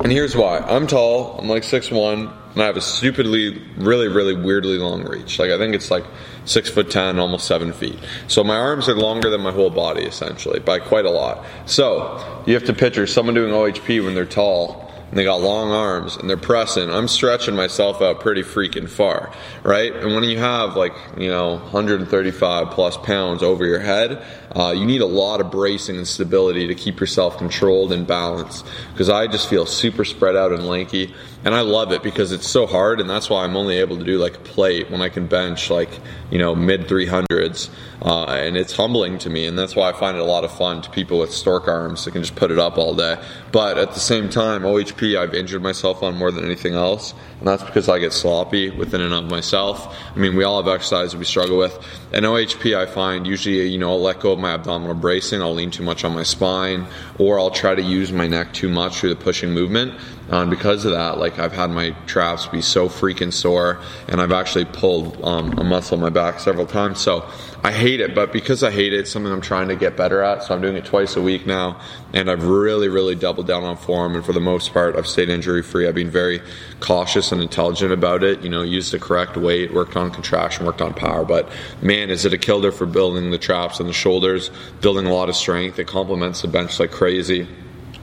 And 0.00 0.12
here's 0.12 0.36
why: 0.36 0.58
I'm 0.58 0.86
tall. 0.86 1.36
I'm 1.38 1.48
like 1.48 1.64
six 1.64 1.90
one, 1.90 2.32
and 2.52 2.62
I 2.62 2.66
have 2.66 2.76
a 2.76 2.80
stupidly, 2.80 3.60
really, 3.76 4.06
really 4.06 4.36
weirdly 4.36 4.78
long 4.78 5.02
reach. 5.02 5.40
Like 5.40 5.50
I 5.50 5.58
think 5.58 5.74
it's 5.74 5.90
like 5.90 6.04
six 6.44 6.70
foot 6.70 6.88
ten, 6.88 7.18
almost 7.18 7.48
seven 7.48 7.72
feet. 7.72 7.98
So 8.28 8.44
my 8.44 8.54
arms 8.54 8.88
are 8.88 8.94
longer 8.94 9.28
than 9.28 9.40
my 9.40 9.50
whole 9.50 9.70
body, 9.70 10.04
essentially, 10.04 10.60
by 10.60 10.78
quite 10.78 11.04
a 11.04 11.10
lot. 11.10 11.44
So 11.66 12.44
you 12.46 12.54
have 12.54 12.64
to 12.66 12.74
picture 12.74 13.08
someone 13.08 13.34
doing 13.34 13.52
OHP 13.52 14.04
when 14.04 14.14
they're 14.14 14.24
tall 14.24 14.87
and 15.08 15.18
they 15.18 15.24
got 15.24 15.40
long 15.40 15.70
arms 15.70 16.16
and 16.16 16.28
they're 16.28 16.36
pressing. 16.36 16.90
I'm 16.90 17.08
stretching 17.08 17.56
myself 17.56 18.02
out 18.02 18.20
pretty 18.20 18.42
freaking 18.42 18.88
far, 18.88 19.32
right? 19.62 19.94
And 19.94 20.14
when 20.14 20.24
you 20.24 20.38
have 20.38 20.76
like, 20.76 20.92
you 21.16 21.28
know, 21.28 21.56
135 21.56 22.70
plus 22.70 22.96
pounds 22.98 23.42
over 23.42 23.64
your 23.64 23.80
head, 23.80 24.22
uh, 24.54 24.74
you 24.76 24.84
need 24.84 25.00
a 25.00 25.06
lot 25.06 25.40
of 25.40 25.50
bracing 25.50 25.96
and 25.96 26.06
stability 26.06 26.66
to 26.66 26.74
keep 26.74 27.00
yourself 27.00 27.38
controlled 27.38 27.92
and 27.92 28.06
balanced. 28.06 28.66
Because 28.92 29.08
I 29.08 29.26
just 29.26 29.48
feel 29.48 29.64
super 29.64 30.04
spread 30.04 30.36
out 30.36 30.52
and 30.52 30.66
lanky 30.66 31.14
and 31.44 31.54
I 31.54 31.60
love 31.60 31.92
it 31.92 32.02
because 32.02 32.32
it's 32.32 32.48
so 32.48 32.66
hard, 32.66 33.00
and 33.00 33.08
that's 33.08 33.30
why 33.30 33.44
I'm 33.44 33.56
only 33.56 33.78
able 33.78 33.96
to 33.98 34.04
do 34.04 34.18
like 34.18 34.36
a 34.36 34.40
plate 34.40 34.90
when 34.90 35.00
I 35.00 35.08
can 35.08 35.26
bench 35.26 35.70
like 35.70 35.90
you 36.30 36.38
know 36.38 36.54
mid 36.54 36.88
300s, 36.88 37.70
uh, 38.02 38.24
and 38.26 38.56
it's 38.56 38.74
humbling 38.74 39.18
to 39.18 39.30
me, 39.30 39.46
and 39.46 39.58
that's 39.58 39.76
why 39.76 39.88
I 39.88 39.92
find 39.92 40.16
it 40.16 40.20
a 40.20 40.24
lot 40.24 40.44
of 40.44 40.52
fun 40.52 40.82
to 40.82 40.90
people 40.90 41.18
with 41.18 41.32
stork 41.32 41.68
arms 41.68 42.04
that 42.04 42.10
can 42.10 42.22
just 42.22 42.36
put 42.36 42.50
it 42.50 42.58
up 42.58 42.76
all 42.76 42.94
day. 42.94 43.22
But 43.52 43.78
at 43.78 43.92
the 43.92 44.00
same 44.00 44.28
time, 44.28 44.62
OHP 44.62 45.16
I've 45.16 45.34
injured 45.34 45.62
myself 45.62 46.02
on 46.02 46.16
more 46.16 46.30
than 46.30 46.44
anything 46.44 46.74
else, 46.74 47.14
and 47.38 47.46
that's 47.46 47.62
because 47.62 47.88
I 47.88 47.98
get 47.98 48.12
sloppy 48.12 48.70
within 48.70 49.00
and 49.00 49.14
of 49.14 49.30
myself. 49.30 49.96
I 50.14 50.18
mean, 50.18 50.36
we 50.36 50.44
all 50.44 50.62
have 50.62 50.72
exercises 50.72 51.16
we 51.16 51.24
struggle 51.24 51.58
with, 51.58 51.78
and 52.12 52.24
OHP 52.24 52.76
I 52.76 52.86
find 52.86 53.26
usually 53.26 53.66
you 53.68 53.78
know 53.78 53.90
I'll 53.90 54.00
let 54.00 54.20
go 54.20 54.32
of 54.32 54.38
my 54.38 54.54
abdominal 54.54 54.94
bracing, 54.94 55.42
I'll 55.42 55.54
lean 55.54 55.70
too 55.70 55.82
much 55.82 56.04
on 56.04 56.14
my 56.14 56.22
spine, 56.22 56.86
or 57.18 57.38
I'll 57.38 57.50
try 57.50 57.74
to 57.74 57.82
use 57.82 58.12
my 58.12 58.26
neck 58.26 58.52
too 58.52 58.68
much 58.68 58.98
through 58.98 59.10
the 59.10 59.16
pushing 59.16 59.52
movement, 59.52 59.94
and 60.30 60.50
because 60.50 60.84
of 60.84 60.92
that, 60.92 61.18
like 61.18 61.38
I've 61.38 61.52
had 61.52 61.70
my 61.70 61.90
traps 62.06 62.46
be 62.46 62.60
so 62.60 62.88
freaking 62.88 63.32
sore, 63.32 63.80
and 64.08 64.20
I've 64.20 64.32
actually 64.32 64.66
pulled 64.66 65.22
um, 65.24 65.58
a 65.58 65.64
muscle 65.64 65.96
in 65.96 66.02
my 66.02 66.10
back 66.10 66.40
several 66.40 66.66
times. 66.66 67.00
So 67.00 67.28
I 67.64 67.72
hate 67.72 68.00
it, 68.00 68.14
but 68.14 68.32
because 68.32 68.62
I 68.62 68.70
hate 68.70 68.92
it, 68.92 69.00
it's 69.00 69.10
something 69.10 69.32
I'm 69.32 69.40
trying 69.40 69.68
to 69.68 69.76
get 69.76 69.96
better 69.96 70.22
at. 70.22 70.44
So 70.44 70.54
I'm 70.54 70.60
doing 70.60 70.76
it 70.76 70.84
twice 70.84 71.16
a 71.16 71.22
week 71.22 71.46
now, 71.46 71.80
and 72.12 72.30
I've 72.30 72.44
really, 72.44 72.88
really 72.88 73.14
doubled 73.14 73.46
down 73.46 73.64
on 73.64 73.76
form. 73.76 74.14
And 74.14 74.24
for 74.24 74.32
the 74.32 74.40
most 74.40 74.72
part, 74.72 74.96
I've 74.96 75.06
stayed 75.06 75.30
injury 75.30 75.62
free. 75.62 75.88
I've 75.88 75.94
been 75.94 76.10
very 76.10 76.42
cautious 76.80 77.27
and 77.32 77.40
intelligent 77.40 77.92
about 77.92 78.22
it. 78.22 78.42
You 78.42 78.48
know, 78.48 78.62
used 78.62 78.92
the 78.92 78.98
correct 78.98 79.36
weight, 79.36 79.72
worked 79.72 79.96
on 79.96 80.10
contraction, 80.10 80.66
worked 80.66 80.82
on 80.82 80.94
power. 80.94 81.24
But 81.24 81.48
man, 81.82 82.10
is 82.10 82.24
it 82.24 82.32
a 82.32 82.38
killer 82.38 82.72
for 82.72 82.86
building 82.86 83.30
the 83.30 83.38
traps 83.38 83.80
and 83.80 83.88
the 83.88 83.92
shoulders, 83.92 84.50
building 84.80 85.06
a 85.06 85.12
lot 85.12 85.28
of 85.28 85.36
strength. 85.36 85.78
It 85.78 85.86
complements 85.86 86.42
the 86.42 86.48
bench 86.48 86.78
like 86.80 86.90
crazy. 86.90 87.46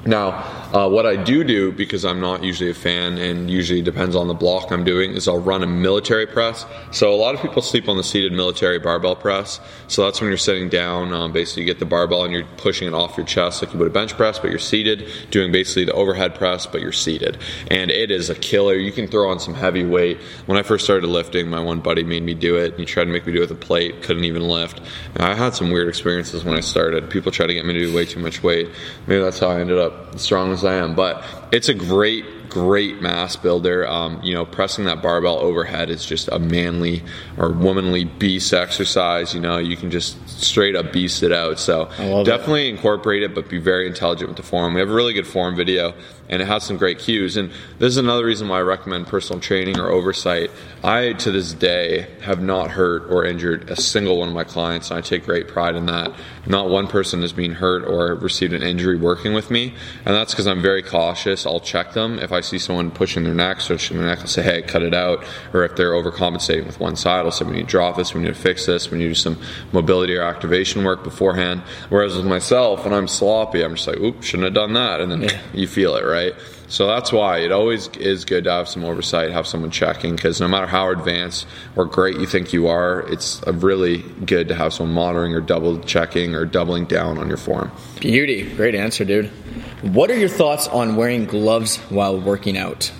Now, 0.05 0.43
Uh, 0.75 0.89
what 0.89 1.05
I 1.05 1.15
do 1.15 1.45
do, 1.45 1.71
because 1.71 2.03
I'm 2.03 2.19
not 2.19 2.43
usually 2.43 2.69
a 2.69 2.73
fan 2.73 3.17
and 3.17 3.49
usually 3.49 3.81
depends 3.81 4.13
on 4.13 4.27
the 4.27 4.33
block 4.33 4.71
I'm 4.73 4.83
doing, 4.83 5.11
is 5.11 5.25
I'll 5.25 5.39
run 5.39 5.63
a 5.63 5.67
military 5.67 6.25
press. 6.25 6.65
So 6.91 7.13
a 7.13 7.15
lot 7.15 7.33
of 7.33 7.41
people 7.41 7.61
sleep 7.61 7.87
on 7.87 7.95
the 7.95 8.03
seated 8.03 8.33
military 8.33 8.77
barbell 8.77 9.15
press. 9.15 9.61
So 9.87 10.03
that's 10.03 10.19
when 10.19 10.29
you're 10.29 10.37
sitting 10.37 10.67
down, 10.67 11.13
um, 11.13 11.31
basically 11.31 11.63
you 11.63 11.67
get 11.67 11.79
the 11.79 11.85
barbell 11.85 12.25
and 12.25 12.33
you're 12.33 12.43
pushing 12.57 12.89
it 12.89 12.93
off 12.93 13.15
your 13.15 13.25
chest 13.25 13.61
like 13.61 13.71
you 13.71 13.79
would 13.79 13.87
a 13.87 13.91
bench 13.91 14.17
press, 14.17 14.37
but 14.37 14.49
you're 14.49 14.59
seated, 14.59 15.07
doing 15.31 15.53
basically 15.53 15.85
the 15.85 15.93
overhead 15.93 16.35
press, 16.35 16.65
but 16.65 16.81
you're 16.81 16.91
seated. 16.91 17.37
And 17.71 17.89
it 17.89 18.11
is 18.11 18.29
a 18.29 18.35
killer. 18.35 18.75
You 18.75 18.91
can 18.91 19.07
throw 19.07 19.29
on 19.29 19.39
some 19.39 19.53
heavy 19.53 19.85
weight. 19.85 20.17
When 20.45 20.57
I 20.57 20.63
first 20.63 20.83
started 20.83 21.07
lifting, 21.07 21.49
my 21.49 21.61
one 21.61 21.79
buddy 21.79 22.03
made 22.03 22.23
me 22.23 22.33
do 22.33 22.57
it. 22.57 22.77
He 22.77 22.83
tried 22.83 23.05
to 23.05 23.11
make 23.11 23.25
me 23.25 23.31
do 23.31 23.37
it 23.37 23.49
with 23.49 23.51
a 23.51 23.65
plate, 23.65 24.01
couldn't 24.03 24.25
even 24.25 24.41
lift. 24.41 24.81
And 25.13 25.23
I 25.23 25.35
had 25.35 25.55
some 25.55 25.71
weird 25.71 25.87
experiences 25.87 26.43
when 26.43 26.57
I 26.57 26.59
started. 26.59 27.09
People 27.09 27.31
tried 27.31 27.47
to 27.47 27.53
get 27.53 27.65
me 27.65 27.73
to 27.75 27.79
do 27.79 27.95
way 27.95 28.03
too 28.03 28.19
much 28.19 28.43
weight. 28.43 28.67
Maybe 29.07 29.21
that's 29.23 29.39
how 29.39 29.47
I 29.47 29.61
ended 29.61 29.77
up 29.77 29.93
strong 30.17 30.51
as 30.51 30.63
I 30.63 30.75
am. 30.75 30.95
But 30.95 31.23
it's 31.51 31.69
a 31.69 31.73
great 31.73 32.25
great 32.55 33.01
mass 33.01 33.35
builder. 33.35 33.85
Um, 33.85 34.21
you 34.23 34.33
know, 34.33 34.45
pressing 34.45 34.85
that 34.85 35.01
barbell 35.01 35.39
overhead 35.39 35.89
is 35.89 36.05
just 36.05 36.29
a 36.29 36.39
manly 36.39 37.03
or 37.37 37.51
womanly 37.51 38.05
beast 38.05 38.53
exercise. 38.53 39.33
You 39.33 39.41
know, 39.41 39.57
you 39.57 39.75
can 39.75 39.91
just 39.91 40.29
straight 40.29 40.73
up 40.73 40.93
beast 40.93 41.21
it 41.21 41.33
out. 41.33 41.59
So 41.59 41.89
definitely 42.23 42.69
it. 42.69 42.75
incorporate 42.75 43.23
it, 43.23 43.35
but 43.35 43.49
be 43.49 43.57
very 43.57 43.87
intelligent 43.87 44.29
with 44.29 44.37
the 44.37 44.43
form. 44.43 44.73
We 44.73 44.79
have 44.79 44.89
a 44.89 44.93
really 44.93 45.11
good 45.11 45.27
form 45.27 45.57
video, 45.57 45.93
and 46.29 46.41
it 46.41 46.45
has 46.45 46.63
some 46.63 46.77
great 46.77 46.99
cues. 46.99 47.35
And 47.35 47.51
this 47.77 47.89
is 47.89 47.97
another 47.97 48.23
reason 48.23 48.47
why 48.47 48.59
I 48.59 48.61
recommend 48.61 49.07
personal 49.07 49.41
training 49.41 49.77
or 49.77 49.89
oversight. 49.89 50.49
I, 50.81 51.11
to 51.11 51.31
this 51.31 51.51
day, 51.51 52.07
have 52.21 52.41
not 52.41 52.71
hurt 52.71 53.11
or 53.11 53.25
injured 53.25 53.69
a 53.69 53.75
single 53.75 54.19
one 54.19 54.29
of 54.29 54.33
my 54.33 54.45
clients, 54.45 54.91
and 54.91 54.97
I 54.97 55.01
take 55.01 55.25
great 55.25 55.49
pride 55.49 55.75
in 55.75 55.87
that. 55.87 56.13
Not 56.47 56.69
one 56.69 56.87
person 56.87 57.21
has 57.21 57.33
been 57.33 57.51
hurt 57.51 57.83
or 57.83 58.15
received 58.15 58.53
an 58.53 58.63
injury 58.63 58.95
working 58.95 59.33
with 59.33 59.51
me, 59.51 59.73
and 60.05 60.15
that's 60.15 60.31
because 60.31 60.47
I'm 60.47 60.61
very 60.61 60.83
cautious. 60.83 61.45
I'll 61.45 61.59
check 61.59 61.91
them 61.91 62.17
if 62.19 62.31
I 62.31 62.41
see 62.45 62.59
someone 62.59 62.91
pushing 62.91 63.23
their 63.23 63.33
neck, 63.33 63.61
stretching 63.61 63.97
their 63.97 64.05
neck. 64.05 64.19
I'll 64.19 64.27
say, 64.27 64.43
"Hey, 64.43 64.61
cut 64.61 64.83
it 64.83 64.93
out," 64.93 65.23
or 65.53 65.63
if 65.63 65.75
they're 65.75 65.91
overcompensating 65.91 66.65
with 66.65 66.79
one 66.79 66.95
side, 66.95 67.25
I'll 67.25 67.31
say, 67.31 67.45
"We 67.45 67.53
need 67.53 67.67
to 67.67 67.67
drop 67.67 67.97
this. 67.97 68.13
We 68.13 68.21
need 68.21 68.27
to 68.27 68.33
fix 68.33 68.65
this. 68.65 68.91
We 68.91 68.97
need 68.97 69.05
to 69.05 69.09
do 69.09 69.15
some 69.15 69.37
mobility 69.71 70.15
or 70.15 70.23
activation 70.23 70.83
work 70.83 71.03
beforehand." 71.03 71.61
Whereas 71.89 72.15
with 72.15 72.25
myself, 72.25 72.85
when 72.85 72.93
I'm 72.93 73.07
sloppy, 73.07 73.63
I'm 73.63 73.75
just 73.75 73.87
like, 73.87 73.99
"Oops, 73.99 74.25
shouldn't 74.25 74.45
have 74.45 74.53
done 74.53 74.73
that," 74.73 75.01
and 75.01 75.11
then 75.11 75.23
yeah. 75.23 75.37
you 75.53 75.67
feel 75.67 75.95
it, 75.95 76.05
right? 76.05 76.33
So 76.67 76.87
that's 76.87 77.11
why 77.11 77.39
it 77.39 77.51
always 77.51 77.87
is 77.97 78.25
good 78.25 78.45
to 78.45 78.51
have 78.51 78.67
some 78.67 78.83
oversight, 78.83 79.31
have 79.31 79.45
someone 79.47 79.71
checking, 79.71 80.15
because 80.15 80.41
no 80.41 80.47
matter 80.47 80.65
how 80.65 80.89
advanced 80.89 81.47
or 81.75 81.85
great 81.85 82.17
you 82.17 82.25
think 82.25 82.53
you 82.53 82.67
are, 82.67 83.01
it's 83.11 83.41
really 83.45 83.97
good 83.97 84.47
to 84.47 84.55
have 84.55 84.73
someone 84.73 84.95
monitoring 84.95 85.33
or 85.33 85.41
double 85.41 85.79
checking 85.79 86.33
or 86.33 86.45
doubling 86.45 86.85
down 86.85 87.17
on 87.17 87.27
your 87.27 87.37
form. 87.37 87.71
Beauty. 87.99 88.43
Great 88.55 88.75
answer, 88.75 89.05
dude. 89.05 89.27
What 89.81 90.09
are 90.09 90.17
your 90.17 90.29
thoughts 90.29 90.67
on 90.67 90.95
wearing 90.95 91.25
gloves 91.25 91.77
while 91.89 92.19
working 92.19 92.57
out? 92.57 92.91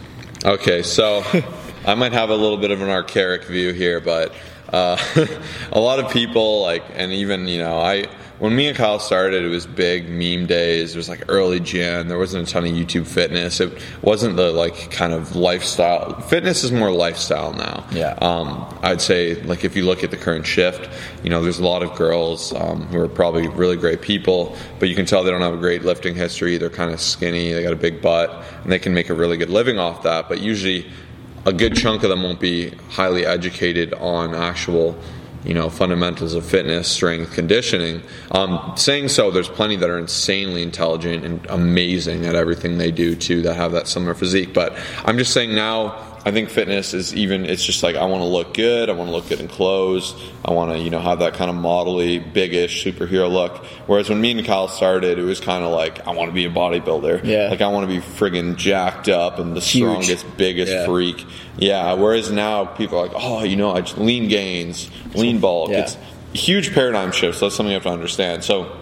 Okay, 0.44 0.84
so 0.84 1.24
I 1.86 1.96
might 1.96 2.14
have 2.14 2.30
a 2.30 2.36
little 2.36 2.58
bit 2.58 2.72
of 2.72 2.82
an 2.82 2.90
archaic 2.90 3.46
view 3.46 3.74
here, 3.74 4.00
but 4.00 4.34
uh, 4.72 4.98
a 5.72 5.80
lot 5.80 6.00
of 6.00 6.12
people 6.12 6.62
like, 6.62 6.84
and 6.94 7.12
even 7.12 7.48
you 7.48 7.60
know, 7.60 7.80
I 7.80 8.06
when 8.40 8.56
me 8.56 8.68
and 8.68 8.76
Kyle 8.76 9.00
started, 9.00 9.44
it 9.46 9.50
was 9.50 9.66
big 9.66 10.10
meme 10.10 10.46
days. 10.46 10.94
It 10.94 10.98
was 10.98 11.08
like 11.08 11.24
early 11.30 11.60
gen. 11.60 12.10
There 12.10 12.18
wasn't 12.18 12.48
a 12.48 12.52
ton 12.52 12.66
of 12.66 12.72
YouTube 12.72 13.08
fitness. 13.08 13.62
It 13.62 13.82
wasn't 14.02 14.36
the 14.36 14.52
like 14.52 14.92
kind 14.92 15.14
of 15.14 15.36
lifestyle. 15.36 16.20
Fitness 16.22 16.64
is 16.64 16.72
more 16.72 16.92
lifestyle 16.92 17.54
now. 17.54 17.86
Yeah. 17.92 18.18
Um, 18.22 18.66
I'd 18.82 19.02
say 19.02 19.42
like 19.44 19.64
if 19.64 19.76
you 19.76 19.86
look 19.86 20.04
at 20.04 20.12
the 20.12 20.18
current 20.18 20.46
shift, 20.46 20.90
you 21.24 21.30
know, 21.30 21.42
there's 21.42 21.60
a 21.60 21.64
lot 21.66 21.82
of 21.82 21.96
girls 21.96 22.54
um, 22.54 22.82
who 22.88 23.00
are 23.00 23.08
probably 23.08 23.48
really 23.48 23.78
great 23.78 24.02
people, 24.02 24.58
but 24.80 24.90
you 24.90 24.96
can 24.96 25.06
tell 25.06 25.24
they 25.24 25.32
don't 25.32 25.42
have 25.42 25.54
a 25.54 25.58
great 25.58 25.84
lifting 25.84 26.14
history. 26.14 26.58
They're 26.58 26.70
kind 26.70 26.92
of 26.92 27.00
skinny. 27.00 27.54
They 27.54 27.64
got 27.64 27.74
a 27.74 27.78
big 27.78 28.02
butt, 28.02 28.44
and 28.64 28.72
they 28.72 28.80
can 28.80 28.94
make 28.94 29.10
a 29.10 29.14
really 29.14 29.38
good 29.38 29.50
living 29.50 29.80
off 29.80 30.04
that. 30.04 30.28
But 30.28 30.42
usually, 30.42 30.86
a 31.46 31.54
good 31.54 31.76
chunk 31.76 32.04
of 32.04 32.10
them 32.10 32.24
won't 32.24 32.42
be 32.42 32.72
highly 32.90 33.26
educated 33.26 33.94
on 33.94 34.36
actual 34.36 34.98
you 35.46 35.54
know 35.54 35.70
fundamentals 35.70 36.34
of 36.34 36.46
fitness, 36.46 36.88
strength, 36.88 37.34
conditioning. 37.34 38.02
Um, 38.32 38.74
saying 38.76 39.10
so, 39.10 39.32
there's 39.32 39.50
plenty 39.50 39.76
that 39.78 39.90
are 39.90 40.00
insanely 40.00 40.64
intelligent 40.64 41.24
and 41.24 41.46
amazing 41.50 42.26
at 42.26 42.36
everything 42.36 42.78
they 42.78 42.92
do 42.92 43.16
too 43.16 43.42
that 43.44 43.56
have 43.56 43.72
that 43.74 43.88
similar 43.88 44.14
physique. 44.14 44.54
But 44.54 44.78
I'm 45.06 45.18
just 45.18 45.34
saying 45.34 45.54
now. 45.54 46.14
I 46.28 46.32
think 46.32 46.50
fitness 46.50 46.96
is 46.96 47.14
even. 47.16 47.46
It's 47.46 47.64
just 47.64 47.84
like 47.84 47.96
I 47.96 48.06
want 48.06 48.22
to 48.22 48.28
look 48.28 48.56
good. 48.56 48.90
I 48.90 48.94
want 48.94 49.10
to 49.10 49.16
look 49.16 49.30
good 49.30 49.40
in 49.40 49.48
clothes. 49.48 50.16
I 50.44 50.52
want 50.54 50.72
to, 50.72 50.80
you 50.80 50.90
know, 50.90 51.00
have 51.00 51.20
that 51.20 51.36
kind 51.36 51.52
of 51.52 51.56
modelly, 51.56 52.18
biggish 52.34 52.84
superhero 52.84 53.32
look. 53.32 53.64
Whereas 53.86 54.10
when 54.10 54.20
me 54.20 54.32
and 54.32 54.44
Kyle 54.44 54.68
started, 54.68 55.20
it 55.20 55.24
was 55.24 55.40
kind 55.40 55.64
of 55.64 55.72
like 55.72 56.08
I 56.08 56.12
want 56.14 56.30
to 56.32 56.34
be 56.34 56.46
a 56.46 56.50
bodybuilder. 56.50 57.24
Yeah. 57.24 57.50
Like 57.50 57.62
I 57.62 57.68
want 57.68 57.88
to 57.88 57.96
be 57.96 58.02
friggin' 58.02 58.56
jacked 58.56 59.08
up 59.08 59.38
and 59.38 59.56
the 59.56 59.60
Huge. 59.62 59.84
strongest, 59.84 60.26
biggest 60.36 60.72
Yeah. 60.72 60.86
freak. 60.86 61.24
Yeah. 61.58 61.94
Whereas 61.94 62.32
now 62.32 62.66
people 62.66 62.98
are 62.98 63.04
like, 63.08 63.16
oh, 63.16 63.44
you 63.44 63.56
know, 63.56 63.72
I 63.76 63.82
just 63.82 64.00
lean 64.00 64.28
gains, 64.28 64.90
lean 65.14 65.40
bulk. 65.40 65.70
Yeah. 65.70 65.82
It's 65.82 65.96
huge 66.34 66.74
paradigm 66.74 67.12
shift. 67.12 67.38
So 67.38 67.46
that's 67.46 67.56
something 67.56 67.70
you 67.72 67.76
have 67.76 67.84
to 67.84 67.90
understand. 67.90 68.44
So 68.44 68.76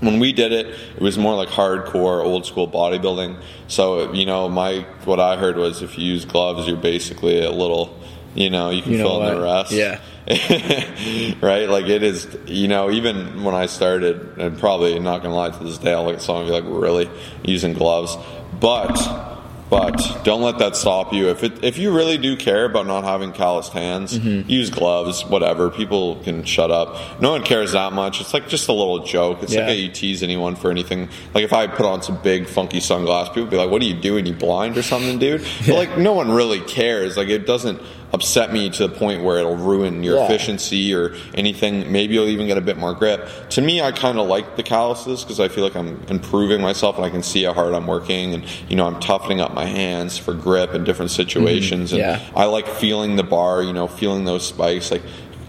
when 0.00 0.20
we 0.20 0.32
did 0.32 0.52
it, 0.52 0.66
it 0.66 1.00
was 1.00 1.18
more 1.18 1.34
like 1.34 1.48
hardcore, 1.48 2.24
old 2.24 2.46
school 2.46 2.68
bodybuilding. 2.68 3.42
So 3.66 4.12
you 4.12 4.26
know, 4.26 4.48
my 4.48 4.80
what 5.04 5.20
I 5.20 5.36
heard 5.36 5.56
was 5.56 5.82
if 5.82 5.98
you 5.98 6.12
use 6.12 6.24
gloves, 6.24 6.66
you're 6.66 6.76
basically 6.76 7.42
a 7.42 7.50
little, 7.50 7.98
you 8.34 8.50
know, 8.50 8.70
you 8.70 8.82
can 8.82 8.92
You 8.92 8.98
know 8.98 9.04
fill 9.04 9.22
in 9.24 9.34
the 9.34 9.42
rest. 9.42 9.72
Yeah. 9.72 10.00
right? 11.40 11.68
Like 11.68 11.86
it 11.86 12.02
is, 12.02 12.28
you 12.46 12.68
know, 12.68 12.90
even 12.90 13.42
when 13.44 13.54
I 13.54 13.66
started, 13.66 14.38
and 14.38 14.58
probably 14.58 14.98
not 14.98 15.22
gonna 15.22 15.34
lie 15.34 15.50
to 15.50 15.64
this 15.64 15.78
day, 15.78 15.92
I'll 15.92 16.04
look 16.04 16.16
at 16.16 16.22
someone 16.22 16.44
and 16.44 16.52
be 16.52 16.60
like, 16.60 16.82
really 16.82 17.10
using 17.44 17.74
gloves, 17.74 18.16
but. 18.60 19.27
But 19.70 20.20
don't 20.24 20.40
let 20.40 20.58
that 20.60 20.76
stop 20.76 21.12
you. 21.12 21.28
If 21.28 21.44
it, 21.44 21.62
if 21.62 21.76
you 21.76 21.94
really 21.94 22.16
do 22.16 22.36
care 22.36 22.64
about 22.64 22.86
not 22.86 23.04
having 23.04 23.32
calloused 23.32 23.72
hands, 23.74 24.18
Mm-hmm. 24.18 24.48
use 24.50 24.70
gloves. 24.70 25.24
Whatever. 25.26 25.68
People 25.70 26.16
can 26.24 26.44
shut 26.44 26.70
up. 26.70 27.20
No 27.20 27.32
one 27.32 27.42
cares 27.42 27.72
that 27.72 27.92
much. 27.92 28.20
It's 28.22 28.32
like 28.32 28.48
just 28.48 28.68
a 28.68 28.72
little 28.72 29.04
joke. 29.04 29.42
It's 29.42 29.52
Yeah. 29.52 29.60
like 29.60 29.68
how 29.68 29.74
you 29.74 29.88
tease 29.90 30.22
anyone 30.22 30.56
for 30.56 30.70
anything. 30.70 31.08
Like 31.34 31.44
if 31.44 31.52
I 31.52 31.66
put 31.66 31.84
on 31.84 32.02
some 32.02 32.16
big 32.22 32.46
funky 32.46 32.80
sunglasses, 32.80 33.28
people 33.30 33.42
would 33.42 33.50
be 33.50 33.56
like, 33.58 33.70
"What 33.70 33.82
are 33.82 33.84
you 33.84 33.94
doing? 33.94 34.24
You 34.24 34.32
blind 34.32 34.78
or 34.78 34.82
something, 34.82 35.18
dude?" 35.18 35.44
But 35.66 35.74
like 35.74 35.98
no 35.98 36.12
one 36.14 36.30
really 36.30 36.60
cares. 36.60 37.16
Like 37.18 37.28
it 37.28 37.46
doesn't 37.46 37.80
upset 38.12 38.52
me 38.52 38.70
to 38.70 38.88
the 38.88 38.94
point 38.94 39.22
where 39.22 39.38
it'll 39.38 39.56
ruin 39.56 40.02
your 40.02 40.16
Yeah. 40.16 40.24
efficiency 40.24 40.94
or 40.94 41.14
anything. 41.34 41.92
Maybe 41.92 42.14
you'll 42.14 42.28
even 42.28 42.46
get 42.46 42.56
a 42.56 42.62
bit 42.62 42.78
more 42.78 42.94
grip. 42.94 43.28
To 43.50 43.60
me, 43.60 43.82
I 43.82 43.92
kind 43.92 44.18
of 44.18 44.26
like 44.26 44.56
the 44.56 44.62
calluses 44.62 45.22
because 45.22 45.40
I 45.40 45.48
feel 45.48 45.64
like 45.64 45.76
I'm 45.76 46.00
improving 46.08 46.60
myself 46.62 46.96
and 46.96 47.04
I 47.04 47.10
can 47.10 47.22
see 47.22 47.44
how 47.44 47.52
hard 47.52 47.74
I'm 47.74 47.86
working 47.86 48.34
and 48.34 48.44
you 48.68 48.76
know 48.76 48.86
I'm 48.86 48.98
toughening 49.00 49.40
up 49.40 49.54
my 49.54 49.66
hands 49.66 50.16
for 50.16 50.32
grip 50.32 50.74
in 50.74 50.84
different 50.84 51.10
mm-hmm. 51.10 51.22
situations. 51.22 51.92
And 51.92 52.00
Yeah. 52.00 52.20
I 52.34 52.46
like 52.46 52.66
feeling 52.66 53.16
the 53.16 53.24
bar, 53.24 53.62
you 53.62 53.72
know, 53.72 53.86
feeling 53.86 54.24
those 54.24 54.46
spikes. 54.46 54.90
Like 54.90 55.02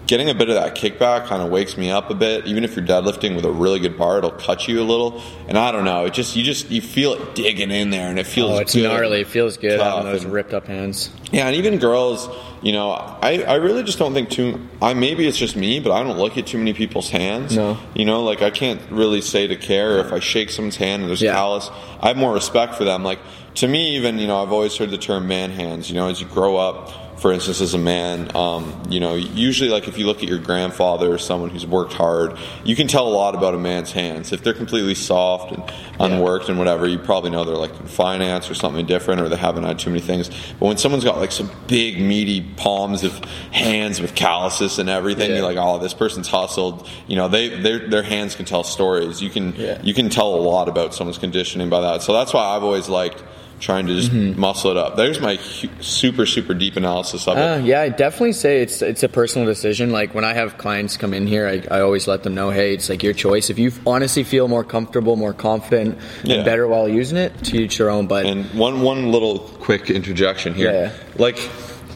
getting 0.10 0.28
a 0.28 0.34
bit 0.34 0.50
of 0.50 0.56
that 0.56 0.74
kickback 0.76 1.28
kind 1.28 1.40
of 1.44 1.50
wakes 1.50 1.78
me 1.78 1.92
up 1.92 2.10
a 2.10 2.16
bit. 2.16 2.48
Even 2.48 2.64
if 2.64 2.76
you're 2.76 2.84
deadlifting 2.84 3.36
with 3.36 3.46
a 3.46 3.52
really 3.52 3.78
good 3.80 3.96
bar, 3.96 4.18
it'll 4.18 4.32
cut 4.32 4.68
you 4.68 4.82
a 4.82 4.84
little. 4.84 5.22
And 5.48 5.56
I 5.56 5.72
don't 5.72 5.86
know, 5.86 6.06
it 6.06 6.14
just 6.16 6.36
you 6.36 6.44
just 6.44 6.72
you 6.72 6.82
feel 6.82 7.14
it 7.14 7.36
digging 7.36 7.70
in 7.70 7.92
there, 7.92 8.10
and 8.10 8.18
it 8.18 8.26
feels 8.26 8.52
Oh, 8.52 8.58
it's 8.58 8.74
good. 8.74 8.84
gnarly. 8.90 9.22
It 9.22 9.28
feels 9.28 9.58
good 9.58 9.80
on 9.80 10.06
those 10.06 10.26
ripped 10.26 10.54
up 10.56 10.66
hands. 10.66 11.12
Yeah, 11.32 11.46
and 11.46 11.56
even 11.58 11.78
girls, 11.78 12.28
you 12.64 12.72
know, 12.72 12.90
I, 12.90 13.44
I 13.44 13.56
really 13.58 13.84
just 13.84 14.00
don't 14.00 14.16
think 14.16 14.32
too. 14.32 14.60
I 14.82 14.96
maybe 14.96 15.28
it's 15.28 15.38
just 15.38 15.56
me, 15.56 15.80
but 15.80 15.92
I 15.92 16.02
don't 16.02 16.18
look 16.18 16.40
at 16.40 16.48
too 16.48 16.58
many 16.58 16.74
people's 16.74 17.12
hands. 17.12 17.56
No. 17.56 17.78
you 17.94 18.04
know, 18.04 18.24
like 18.24 18.42
I 18.42 18.50
can't 18.50 18.82
really 18.90 19.22
say 19.22 19.46
to 19.46 19.56
care 19.56 20.00
if 20.00 20.12
I 20.12 20.20
shake 20.20 20.50
someone's 20.50 20.78
hand 20.78 21.04
and 21.04 21.10
there's 21.10 21.22
Yeah. 21.22 21.34
callus. 21.34 21.70
I 22.02 22.08
have 22.08 22.18
more 22.18 22.34
respect 22.34 22.74
for 22.74 22.84
them. 22.84 23.04
Like 23.04 23.20
to 23.56 23.68
me, 23.68 23.96
even 23.98 24.18
you 24.18 24.26
know, 24.26 24.42
I've 24.42 24.52
always 24.52 24.76
heard 24.76 24.90
the 24.90 24.98
term 24.98 25.28
man 25.28 25.52
hands. 25.52 25.88
You 25.88 25.96
know, 25.98 26.08
as 26.10 26.20
you 26.20 26.26
grow 26.26 26.58
up. 26.58 27.06
For 27.20 27.34
instance, 27.34 27.60
as 27.60 27.74
a 27.74 27.78
man, 27.78 28.34
um, 28.34 28.82
you 28.90 29.02
know, 29.02 29.16
usually 29.16 29.70
like 29.70 29.90
if 29.90 29.98
you 29.98 30.06
look 30.06 30.20
at 30.24 30.30
your 30.30 30.40
grandfather 30.40 31.12
or 31.14 31.18
someone 31.18 31.50
who's 31.50 31.66
worked 31.66 31.92
hard, 31.92 32.38
you 32.64 32.78
can 32.78 32.88
tell 32.88 33.08
a 33.08 33.10
lot 33.10 33.36
about 33.36 33.54
a 33.54 33.58
man's 33.58 33.92
hands. 33.92 34.32
If 34.32 34.42
they're 34.42 34.54
completely 34.54 34.96
soft 34.96 35.52
and 35.52 35.64
unworked 36.00 36.48
and 36.48 36.58
whatever, 36.58 36.88
you 36.88 36.98
probably 36.98 37.30
know 37.30 37.44
they're 37.44 37.58
like 37.58 37.78
in 37.78 37.88
finance 37.88 38.50
or 38.50 38.54
something 38.54 38.86
different, 38.86 39.20
or 39.20 39.28
they 39.28 39.36
haven't 39.36 39.64
had 39.66 39.80
too 39.80 39.90
many 39.90 40.00
things. 40.02 40.30
But 40.30 40.68
when 40.68 40.78
someone's 40.78 41.04
got 41.04 41.18
like 41.18 41.34
some 41.34 41.52
big 41.68 42.00
meaty 42.00 42.40
palms 42.56 43.04
of 43.04 43.14
hands 43.52 44.00
with 44.00 44.16
calluses 44.16 44.80
and 44.80 44.88
everything, 44.90 45.30
Yeah. 45.32 45.38
you're 45.38 45.46
like, 45.46 45.58
oh, 45.58 45.78
this 45.78 45.94
person's 45.94 46.30
hustled. 46.30 46.88
You 47.08 47.18
know, 47.18 47.28
they 47.28 47.50
their 47.50 47.80
their 47.90 48.04
hands 48.04 48.34
can 48.36 48.46
tell 48.46 48.64
stories. 48.64 49.22
You 49.22 49.30
can 49.30 49.54
Yeah. 49.58 49.80
you 49.84 49.94
can 49.94 50.10
tell 50.10 50.34
a 50.36 50.40
lot 50.40 50.70
about 50.70 50.94
someone's 50.94 51.18
conditioning 51.18 51.70
by 51.70 51.82
that. 51.82 52.02
So 52.02 52.14
that's 52.14 52.34
why 52.34 52.46
I've 52.56 52.64
always 52.64 52.88
liked 52.88 53.22
trying 53.60 53.88
to 53.88 53.94
just 53.96 54.12
Mm-hmm. 54.12 54.40
muscle 54.40 54.72
it 54.72 54.78
up. 54.78 54.96
There's 54.96 55.20
my 55.20 55.38
super 55.82 56.26
super 56.26 56.54
deep 56.54 56.76
analysis 56.78 57.28
of 57.28 57.38
it. 57.38 57.42
Uh, 57.42 57.58
yeah, 57.64 57.82
I 57.82 57.90
definitely 57.90 58.34
say 58.34 58.62
it's 58.62 58.82
it's 58.82 59.04
a 59.04 59.10
personal 59.10 59.46
decision. 59.46 59.92
Like 59.92 60.16
when 60.16 60.24
I 60.26 60.34
have 60.34 60.58
clients 60.58 60.98
come 60.98 61.14
in 61.14 61.28
here, 61.28 61.48
I, 61.48 61.78
I 61.78 61.82
always 61.82 62.08
let 62.08 62.24
them 62.24 62.34
know, 62.36 62.50
hey, 62.50 62.74
it's 62.74 62.90
like 62.90 63.04
your 63.04 63.14
choice. 63.14 63.50
If 63.50 63.60
you 63.60 63.72
honestly 63.86 64.24
feel 64.24 64.48
more 64.48 64.64
comfortable, 64.64 65.16
more 65.16 65.34
confident, 65.34 65.98
Yeah. 66.24 66.36
and 66.38 66.46
better 66.46 66.68
while 66.68 66.88
using 66.90 67.18
it, 67.18 67.32
to 67.46 67.58
each 67.58 67.78
their 67.78 67.90
own. 67.90 68.08
But 68.08 68.26
And 68.26 68.46
one 68.58 68.82
one 68.82 69.12
little 69.12 69.40
quick 69.40 69.90
interjection 69.90 70.54
here. 70.54 70.72
Yeah. 70.72 70.92
Like 71.18 71.38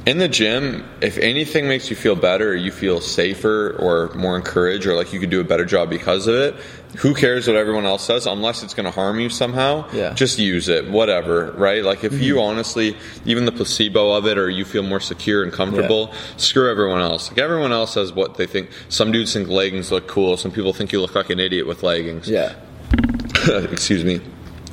in 0.05 0.17
the 0.17 0.27
gym, 0.27 0.83
if 1.01 1.17
anything 1.17 1.67
makes 1.67 1.89
you 1.89 1.95
feel 1.95 2.15
better, 2.15 2.50
or 2.50 2.55
you 2.55 2.72
feel 2.72 3.00
safer 3.00 3.75
or 3.79 4.13
more 4.15 4.36
encouraged, 4.36 4.86
or 4.86 4.95
like 4.95 5.13
you 5.13 5.19
could 5.19 5.29
do 5.29 5.39
a 5.39 5.45
better 5.45 5.63
job 5.63 5.89
because 5.89 6.27
of 6.27 6.36
it, 6.36 6.55
who 6.98 7.13
cares 7.13 7.48
what 7.48 7.55
everyone 7.55 7.86
else 7.86 8.05
says 8.05 8.27
unless 8.27 8.63
it's 8.63 8.74
going 8.74 8.86
to 8.86 8.91
harm 8.91 9.19
you 9.19 9.29
somehow? 9.29 9.89
Yeah. 9.93 10.13
Just 10.13 10.39
use 10.39 10.67
it, 10.67 10.89
whatever, 10.89 11.51
right? 11.53 11.83
Like 11.83 12.03
if 12.03 12.13
you 12.13 12.36
mm-hmm. 12.36 12.43
honestly, 12.43 12.98
even 13.25 13.45
the 13.45 13.51
placebo 13.51 14.12
of 14.12 14.27
it, 14.27 14.38
or 14.38 14.50
you 14.50 14.65
feel 14.65 14.83
more 14.83 15.00
secure 15.00 15.41
and 15.41 15.53
comfortable, 15.53 16.13
screw 16.38 16.69
everyone 16.69 17.01
else. 17.01 17.29
Like 17.29 17.39
everyone 17.39 17.72
else 17.72 17.93
says 17.93 18.12
what 18.12 18.36
they 18.36 18.45
think. 18.45 18.69
Some 18.89 19.12
dudes 19.12 19.33
think 19.33 19.48
leggings 19.48 19.91
look 19.91 20.07
cool. 20.07 20.36
Some 20.36 20.51
people 20.51 20.74
think 20.74 20.91
you 20.91 21.00
look 21.00 21.15
like 21.15 21.29
an 21.29 21.39
idiot 21.39 21.65
with 21.65 21.81
leggings. 21.81 22.29
Yeah. 22.29 22.55
excuse 23.48 24.03
me. 24.03 24.22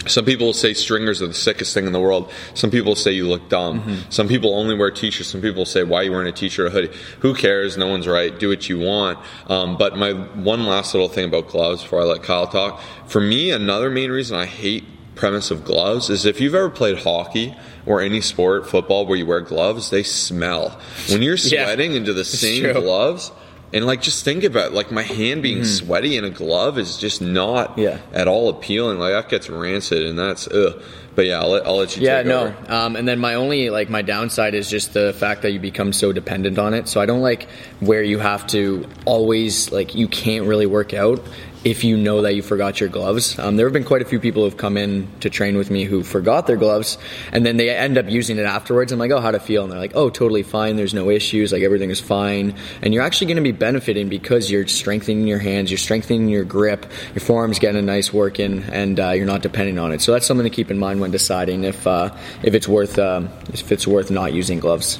Some 0.07 0.25
people 0.25 0.47
will 0.47 0.53
say 0.55 0.73
stringers 0.73 1.21
are 1.21 1.27
the 1.27 1.35
sickest 1.35 1.75
thing 1.75 1.87
in 1.87 1.93
the 1.93 2.01
world. 2.01 2.33
Some 2.55 2.71
people 2.71 2.95
say 2.97 3.13
you 3.13 3.29
look 3.29 3.49
dumb. 3.51 3.81
Mm-hmm. 3.81 4.11
Some 4.11 4.29
people 4.29 4.55
only 4.55 4.75
wear 4.75 4.91
t-shirts. 4.91 5.29
Some 5.29 5.43
people 5.43 5.67
say, 5.67 5.83
"Why 5.83 6.03
you 6.03 6.11
wearing 6.13 6.27
a 6.29 6.33
t-shirt 6.33 6.67
or 6.69 6.71
hoodie?" 6.71 6.97
Who 7.21 7.35
cares? 7.35 7.77
No 7.77 7.87
one's 7.87 8.09
right. 8.09 8.37
Do 8.39 8.49
what 8.49 8.69
you 8.69 8.79
want. 8.79 9.19
Um, 9.49 9.77
but 9.77 9.97
my 9.99 10.13
one 10.13 10.65
last 10.65 10.95
little 10.95 11.09
thing 11.11 11.27
about 11.27 11.49
gloves 11.49 11.83
before 11.83 12.01
I 12.01 12.05
let 12.05 12.23
Kyle 12.23 12.47
talk. 12.47 12.81
For 13.07 13.21
me, 13.21 13.51
another 13.51 13.91
main 13.91 14.11
reason 14.11 14.37
I 14.39 14.47
hate 14.47 14.85
premise 15.17 15.51
of 15.51 15.65
gloves 15.67 16.09
is 16.09 16.25
if 16.25 16.41
you've 16.41 16.55
ever 16.55 16.71
played 16.71 16.97
hockey 17.01 17.55
or 17.85 18.01
any 18.01 18.23
sport, 18.23 18.67
football, 18.67 19.05
where 19.05 19.19
you 19.19 19.27
wear 19.27 19.41
gloves, 19.43 19.91
they 19.91 20.03
smell. 20.03 20.81
When 21.11 21.21
you're 21.21 21.35
Yeah. 21.45 21.65
sweating 21.67 21.93
into 21.95 22.15
the 22.15 22.25
same 22.25 22.63
true. 22.63 22.73
gloves. 22.73 23.31
And 23.73 23.87
like, 23.87 24.03
just 24.03 24.25
think 24.25 24.43
about 24.43 24.69
it, 24.69 24.73
like 24.73 24.91
my 24.91 25.03
hand 25.03 25.43
being 25.43 25.65
sweaty 25.65 26.17
in 26.17 26.25
a 26.25 26.31
glove 26.31 26.79
is 26.79 26.97
just 26.97 27.23
not. 27.23 27.79
Yeah. 27.79 27.99
at 28.13 28.27
all 28.27 28.49
appealing. 28.49 28.99
Like 28.99 29.13
that 29.13 29.29
gets 29.29 29.49
rancid, 29.49 30.05
and 30.05 30.19
that's 30.19 30.49
ugh. 30.49 30.83
But 31.15 31.27
yeah, 31.27 31.41
I'll 31.41 31.51
let, 31.51 31.67
I'll 31.67 31.77
let 31.77 31.97
you. 31.97 32.03
Yeah, 32.05 32.19
take 32.19 32.27
no. 32.27 32.55
Um, 32.69 32.97
and 32.97 33.07
then 33.07 33.19
my 33.19 33.35
only 33.35 33.71
like 33.71 33.91
my 33.91 34.03
downside 34.03 34.55
is 34.55 34.71
just 34.71 34.95
the 34.95 35.13
fact 35.13 35.43
that 35.43 35.53
you 35.53 35.59
become 35.59 35.93
so 35.93 36.13
dependent 36.13 36.59
on 36.59 36.75
it. 36.75 36.89
So 36.89 37.01
I 37.01 37.07
don't 37.07 37.21
like 37.21 37.49
where 37.81 38.03
you 38.03 38.19
have 38.19 38.47
to 38.49 38.87
always 39.05 39.71
like 39.73 39.95
you 39.95 40.09
can't 40.09 40.47
really 40.47 40.67
work 40.67 40.95
out 40.95 41.23
if 41.63 41.85
you 41.85 41.97
know 41.97 42.23
that 42.23 42.35
you 42.35 42.43
forgot 42.43 42.81
your 42.81 42.89
gloves. 42.89 43.39
Um, 43.39 43.57
there 43.57 43.67
have 43.67 43.73
been 43.73 43.85
quite 43.85 44.01
a 44.01 44.07
few 44.07 44.19
people 44.19 44.45
who've 44.45 44.57
come 44.57 44.77
in 44.77 45.09
to 45.21 45.29
train 45.29 45.59
with 45.59 45.71
me 45.71 45.85
who 45.85 46.03
forgot 46.03 46.47
their 46.47 46.57
gloves, 46.57 46.97
and 47.33 47.45
then 47.45 47.59
they 47.59 47.69
end 47.71 47.99
up 47.99 48.09
using 48.09 48.39
it 48.39 48.45
afterwards. 48.45 48.93
I'm 48.93 48.99
like, 48.99 49.11
oh, 49.11 49.21
how'd 49.21 49.35
it 49.35 49.43
feel? 49.43 49.65
And 49.65 49.73
they're 49.73 49.79
like, 49.79 49.95
oh, 49.95 50.09
totally 50.09 50.43
fine. 50.43 50.77
There's 50.77 50.95
no 50.95 51.11
issues. 51.11 51.53
Like 51.53 51.63
everything 51.63 51.91
is 51.91 52.01
fine, 52.01 52.55
and 52.81 52.95
you're 52.95 53.03
actually 53.03 53.27
going 53.27 53.37
to 53.37 53.43
be 53.43 53.53
benefiting 53.53 54.09
because 54.09 54.51
you're 54.51 54.67
strengthening 54.67 55.27
your 55.27 55.39
hands, 55.39 55.71
you're 55.71 55.79
strengthening 55.79 56.29
your 56.29 56.45
grip, 56.45 56.87
your 57.15 57.21
forearms 57.21 57.59
getting 57.59 57.79
a 57.79 57.83
nice 57.83 58.13
work 58.13 58.41
in, 58.41 58.63
and 58.65 58.99
uh, 58.99 59.11
you're 59.11 59.27
not 59.27 59.43
depending 59.43 59.79
on 59.79 59.93
it. 59.93 60.01
So 60.01 60.13
that's 60.13 60.27
something 60.27 60.45
to 60.45 60.51
keep 60.51 60.71
in 60.71 60.79
mind 60.79 61.01
when 61.01 61.11
deciding 61.11 61.65
if 61.65 61.87
uh, 61.87 62.17
if 62.43 62.55
it's 62.55 62.69
worth 62.69 62.99
um, 62.99 63.29
if 63.53 63.71
it's 63.71 63.87
worth 63.87 64.11
not 64.11 64.33
using 64.33 64.61
gloves. 64.61 64.99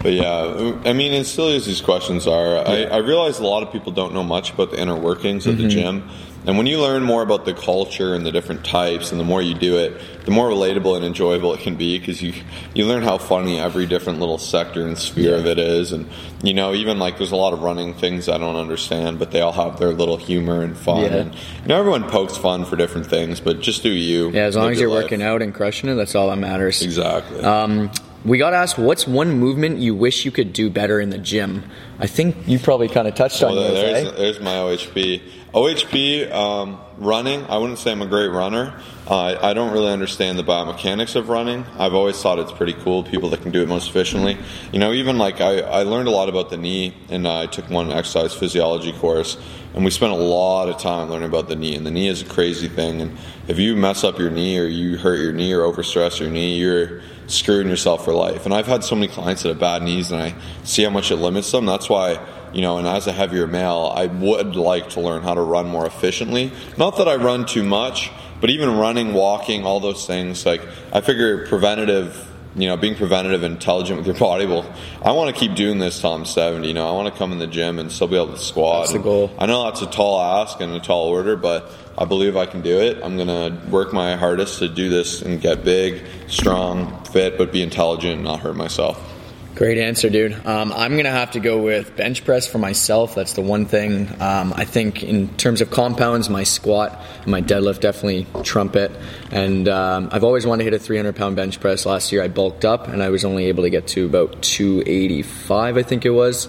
But 0.00 0.12
yeah, 0.12 0.78
I 0.84 0.92
mean, 0.92 1.12
as 1.12 1.28
silly 1.30 1.56
as 1.56 1.66
these 1.66 1.80
questions 1.80 2.26
are, 2.26 2.58
I, 2.58 2.84
I 2.84 2.96
realize 2.98 3.40
a 3.40 3.44
lot 3.46 3.62
of 3.64 3.72
people 3.72 3.90
don't 3.92 4.14
know 4.14 4.22
much 4.22 4.52
about 4.52 4.70
the 4.70 4.80
inner 4.80 4.96
workings 4.96 5.46
of 5.46 5.54
Mm-hmm. 5.56 5.62
the 5.64 5.68
gym. 5.68 6.08
And 6.46 6.56
when 6.56 6.66
you 6.66 6.80
learn 6.80 7.02
more 7.02 7.20
about 7.20 7.44
the 7.44 7.52
culture 7.52 8.14
and 8.14 8.24
the 8.24 8.30
different 8.30 8.64
types, 8.64 9.10
and 9.10 9.20
the 9.20 9.24
more 9.24 9.42
you 9.42 9.54
do 9.54 9.76
it, 9.76 10.00
the 10.24 10.30
more 10.30 10.48
relatable 10.48 10.96
and 10.96 11.04
enjoyable 11.04 11.52
it 11.52 11.60
can 11.60 11.74
be 11.74 11.98
because 11.98 12.22
you 12.22 12.32
you 12.74 12.86
learn 12.86 13.02
how 13.02 13.18
funny 13.18 13.58
every 13.60 13.84
different 13.86 14.20
little 14.20 14.38
sector 14.38 14.86
and 14.86 14.96
sphere 14.96 15.34
of 15.34 15.44
it 15.46 15.58
is, 15.58 15.92
and 15.92 16.08
you 16.42 16.54
know 16.54 16.72
even 16.72 16.98
like 17.00 17.18
there's 17.18 17.32
a 17.32 17.36
lot 17.36 17.52
of 17.52 17.62
running 17.62 17.92
things 17.92 18.28
I 18.30 18.38
don't 18.38 18.56
understand, 18.56 19.18
but 19.18 19.30
they 19.32 19.40
all 19.40 19.52
have 19.52 19.78
their 19.78 19.92
little 19.92 20.16
humor 20.16 20.62
and 20.62 20.74
fun. 20.76 21.02
Yeah. 21.02 21.16
And 21.16 21.34
you 21.34 21.68
know 21.68 21.78
everyone 21.80 22.04
pokes 22.04 22.36
fun 22.38 22.64
for 22.64 22.76
different 22.76 23.08
things, 23.08 23.40
but 23.40 23.60
just 23.60 23.82
do 23.82 23.90
you. 23.90 24.30
Yeah, 24.30 24.42
as 24.44 24.56
long 24.56 24.70
as 24.70 24.80
you're 24.80 24.88
life. 24.88 25.02
working 25.04 25.20
out 25.22 25.42
and 25.42 25.52
crushing 25.52 25.90
it, 25.90 25.96
that's 25.96 26.14
all 26.14 26.28
that 26.30 26.36
matters. 26.38 26.80
Exactly. 26.82 27.40
Um, 27.42 27.90
we 28.28 28.38
got 28.38 28.54
asked, 28.54 28.78
what's 28.78 29.06
one 29.06 29.38
movement 29.38 29.78
you 29.78 29.94
wish 29.94 30.24
you 30.24 30.30
could 30.30 30.52
do 30.52 30.70
better 30.70 31.00
in 31.00 31.10
the 31.10 31.18
gym? 31.18 31.64
I 31.98 32.06
think 32.06 32.36
you 32.46 32.58
probably 32.58 32.88
kind 32.88 33.08
of 33.08 33.14
touched 33.14 33.42
on 33.42 33.54
Well, 33.54 33.64
yours, 33.64 33.74
there's, 33.74 34.08
eh? 34.08 34.10
there's 34.16 34.40
my 34.40 34.54
OHP. 34.54 35.22
OHP 35.54 36.30
um, 36.30 36.78
running. 36.98 37.44
I 37.46 37.56
wouldn't 37.56 37.78
say 37.78 37.90
I'm 37.90 38.02
a 38.02 38.06
great 38.06 38.28
runner. 38.28 38.78
Uh, 39.06 39.38
I 39.40 39.54
don't 39.54 39.72
really 39.72 39.90
understand 39.90 40.38
the 40.38 40.44
biomechanics 40.44 41.16
of 41.16 41.30
running. 41.30 41.64
I've 41.78 41.94
always 41.94 42.20
thought 42.20 42.38
it's 42.38 42.52
pretty 42.52 42.74
cool. 42.74 43.02
People 43.02 43.30
that 43.30 43.40
can 43.40 43.50
do 43.50 43.62
it 43.62 43.68
most 43.68 43.88
efficiently. 43.88 44.36
You 44.72 44.78
know, 44.78 44.92
even 44.92 45.16
like 45.16 45.40
I, 45.40 45.60
I 45.60 45.82
learned 45.84 46.08
a 46.08 46.10
lot 46.10 46.28
about 46.28 46.50
the 46.50 46.58
knee, 46.58 46.94
and 47.08 47.26
I 47.26 47.46
took 47.46 47.70
one 47.70 47.90
exercise 47.90 48.34
physiology 48.34 48.92
course, 48.92 49.38
and 49.74 49.84
we 49.84 49.90
spent 49.90 50.12
a 50.12 50.16
lot 50.16 50.68
of 50.68 50.78
time 50.78 51.08
learning 51.08 51.28
about 51.28 51.48
the 51.48 51.56
knee. 51.56 51.74
And 51.74 51.86
the 51.86 51.90
knee 51.90 52.08
is 52.08 52.20
a 52.20 52.26
crazy 52.26 52.68
thing. 52.68 53.00
And 53.00 53.16
if 53.48 53.58
you 53.58 53.74
mess 53.74 54.04
up 54.04 54.18
your 54.18 54.30
knee, 54.30 54.58
or 54.58 54.66
you 54.66 54.98
hurt 54.98 55.18
your 55.18 55.32
knee, 55.32 55.52
or 55.54 55.60
overstress 55.60 56.20
your 56.20 56.28
knee, 56.28 56.58
you're 56.58 57.00
screwing 57.28 57.68
yourself 57.68 58.04
for 58.04 58.12
life. 58.12 58.44
And 58.44 58.52
I've 58.52 58.66
had 58.66 58.82
so 58.82 58.96
many 58.96 59.06
clients 59.08 59.42
that 59.42 59.50
have 59.50 59.60
bad 59.60 59.82
knees, 59.82 60.10
and 60.10 60.20
I 60.20 60.34
see 60.64 60.82
how 60.82 60.90
much 60.90 61.10
it 61.10 61.16
limits 61.16 61.52
them. 61.52 61.64
That's 61.64 61.88
why 61.88 62.18
you 62.52 62.62
know, 62.62 62.78
and 62.78 62.86
as 62.86 63.06
a 63.06 63.12
heavier 63.12 63.46
male, 63.46 63.92
I 63.94 64.06
would 64.06 64.56
like 64.56 64.90
to 64.90 65.00
learn 65.00 65.22
how 65.22 65.34
to 65.34 65.40
run 65.40 65.66
more 65.66 65.86
efficiently. 65.86 66.52
Not 66.76 66.96
that 66.96 67.08
I 67.08 67.16
run 67.16 67.46
too 67.46 67.62
much, 67.62 68.10
but 68.40 68.50
even 68.50 68.76
running, 68.76 69.12
walking, 69.12 69.64
all 69.64 69.80
those 69.80 70.06
things, 70.06 70.46
like 70.46 70.62
I 70.92 71.00
figure 71.00 71.46
preventative, 71.46 72.27
you 72.60 72.68
know, 72.68 72.76
being 72.76 72.94
preventative 72.94 73.42
and 73.42 73.54
intelligent 73.54 73.98
with 73.98 74.06
your 74.06 74.16
body 74.16 74.46
will. 74.46 74.70
I 75.02 75.12
want 75.12 75.34
to 75.34 75.38
keep 75.38 75.54
doing 75.54 75.78
this 75.78 76.00
till 76.00 76.12
I'm 76.12 76.24
70. 76.24 76.66
You 76.66 76.74
know, 76.74 76.88
I 76.88 76.92
want 76.92 77.12
to 77.12 77.18
come 77.18 77.32
in 77.32 77.38
the 77.38 77.46
gym 77.46 77.78
and 77.78 77.90
still 77.90 78.08
be 78.08 78.16
able 78.16 78.32
to 78.32 78.38
squat. 78.38 78.82
That's 78.82 78.92
the 78.92 78.98
goal. 78.98 79.30
I 79.38 79.46
know 79.46 79.64
that's 79.64 79.82
a 79.82 79.86
tall 79.86 80.20
ask 80.20 80.60
and 80.60 80.72
a 80.72 80.80
tall 80.80 81.08
order, 81.08 81.36
but 81.36 81.72
I 81.96 82.04
believe 82.04 82.36
I 82.36 82.46
can 82.46 82.60
do 82.62 82.78
it. 82.78 82.98
I'm 83.02 83.16
gonna 83.16 83.60
work 83.70 83.92
my 83.92 84.16
hardest 84.16 84.58
to 84.60 84.68
do 84.68 84.88
this 84.88 85.22
and 85.22 85.40
get 85.40 85.64
big, 85.64 86.04
strong, 86.28 87.04
fit, 87.04 87.38
but 87.38 87.52
be 87.52 87.62
intelligent 87.62 88.14
and 88.14 88.24
not 88.24 88.40
hurt 88.40 88.56
myself. 88.56 89.17
Great 89.58 89.78
answer, 89.78 90.08
dude. 90.08 90.34
Um, 90.46 90.72
I'm 90.72 90.92
going 90.92 91.02
to 91.06 91.10
have 91.10 91.32
to 91.32 91.40
go 91.40 91.60
with 91.60 91.96
bench 91.96 92.24
press 92.24 92.46
for 92.46 92.58
myself. 92.58 93.16
That's 93.16 93.32
the 93.32 93.42
one 93.42 93.66
thing. 93.66 94.08
Um, 94.22 94.52
I 94.54 94.64
think 94.64 95.02
in 95.02 95.34
terms 95.34 95.60
of 95.60 95.68
compounds, 95.68 96.30
my 96.30 96.44
squat 96.44 96.96
and 97.22 97.26
my 97.26 97.42
deadlift 97.42 97.80
definitely 97.80 98.28
trump 98.44 98.76
it. 98.76 98.92
And 99.32 99.68
um, 99.68 100.10
I've 100.12 100.22
always 100.22 100.46
wanted 100.46 100.62
to 100.62 100.70
hit 100.70 100.74
a 100.74 100.78
300 100.78 101.16
pound 101.16 101.34
bench 101.34 101.58
press. 101.58 101.86
Last 101.86 102.12
year 102.12 102.22
I 102.22 102.28
bulked 102.28 102.64
up 102.64 102.86
and 102.86 103.02
I 103.02 103.08
was 103.08 103.24
only 103.24 103.46
able 103.46 103.64
to 103.64 103.70
get 103.70 103.88
to 103.88 104.06
about 104.06 104.42
285, 104.42 105.76
I 105.76 105.82
think 105.82 106.06
it 106.06 106.10
was. 106.10 106.48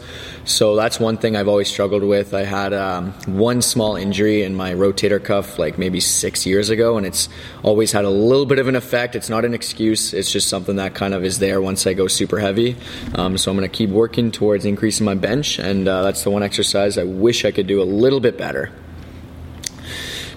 So 0.49 0.75
that's 0.75 0.99
one 0.99 1.17
thing 1.17 1.35
I've 1.35 1.47
always 1.47 1.67
struggled 1.67 2.03
with. 2.03 2.33
I 2.33 2.43
had 2.43 2.73
um, 2.73 3.13
one 3.25 3.61
small 3.61 3.95
injury 3.95 4.41
in 4.41 4.55
my 4.55 4.73
rotator 4.73 5.23
cuff 5.23 5.59
like 5.59 5.77
maybe 5.77 5.99
six 5.99 6.45
years 6.45 6.71
ago, 6.71 6.97
and 6.97 7.05
it's 7.05 7.29
always 7.61 7.91
had 7.91 8.03
a 8.03 8.09
little 8.09 8.47
bit 8.47 8.57
of 8.57 8.67
an 8.67 8.75
effect. 8.75 9.15
It's 9.15 9.29
not 9.29 9.45
an 9.45 9.53
excuse, 9.53 10.11
it's 10.11 10.31
just 10.31 10.49
something 10.49 10.77
that 10.77 10.95
kind 10.95 11.13
of 11.13 11.23
is 11.23 11.37
there 11.37 11.61
once 11.61 11.85
I 11.85 11.93
go 11.93 12.07
super 12.07 12.39
heavy. 12.39 12.77
Um, 13.15 13.37
so 13.37 13.51
I'm 13.51 13.57
going 13.57 13.69
to 13.69 13.75
keep 13.75 13.89
working 13.89 14.31
towards 14.31 14.65
increasing 14.65 15.05
my 15.05 15.15
bench, 15.15 15.59
and 15.59 15.87
uh, 15.87 16.03
that's 16.03 16.23
the 16.23 16.29
one 16.29 16.43
exercise 16.43 16.97
I 16.97 17.03
wish 17.03 17.45
I 17.45 17.51
could 17.51 17.67
do 17.67 17.81
a 17.81 17.83
little 17.83 18.19
bit 18.19 18.37
better. 18.37 18.71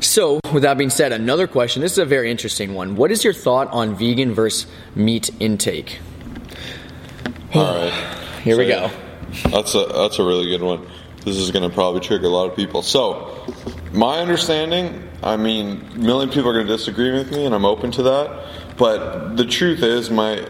So, 0.00 0.40
with 0.52 0.64
that 0.64 0.76
being 0.78 0.90
said, 0.90 1.12
another 1.12 1.46
question. 1.46 1.80
This 1.80 1.92
is 1.92 1.98
a 1.98 2.04
very 2.04 2.30
interesting 2.30 2.74
one. 2.74 2.96
What 2.96 3.12
is 3.12 3.22
your 3.22 3.32
thought 3.32 3.68
on 3.68 3.94
vegan 3.94 4.34
versus 4.34 4.70
meat 4.96 5.30
intake? 5.38 6.00
All 7.54 7.74
right. 7.74 8.18
Here 8.42 8.58
we 8.58 8.66
go. 8.66 8.90
That's 9.50 9.74
a 9.76 9.86
that's 9.86 10.18
a 10.18 10.24
really 10.24 10.48
good 10.48 10.62
one. 10.62 10.86
This 11.24 11.36
is 11.36 11.52
going 11.52 11.68
to 11.68 11.72
probably 11.72 12.00
trigger 12.00 12.26
a 12.26 12.30
lot 12.30 12.50
of 12.50 12.56
people. 12.56 12.82
So, 12.82 13.46
my 13.92 14.18
understanding, 14.18 15.08
I 15.22 15.36
mean, 15.36 15.88
a 15.94 15.98
million 15.98 16.30
people 16.30 16.50
are 16.50 16.54
going 16.54 16.66
to 16.66 16.72
disagree 16.72 17.12
with 17.12 17.30
me, 17.30 17.46
and 17.46 17.54
I'm 17.54 17.64
open 17.64 17.92
to 17.92 18.02
that. 18.02 18.76
But 18.76 19.36
the 19.36 19.44
truth 19.44 19.84
is, 19.84 20.10
my 20.10 20.44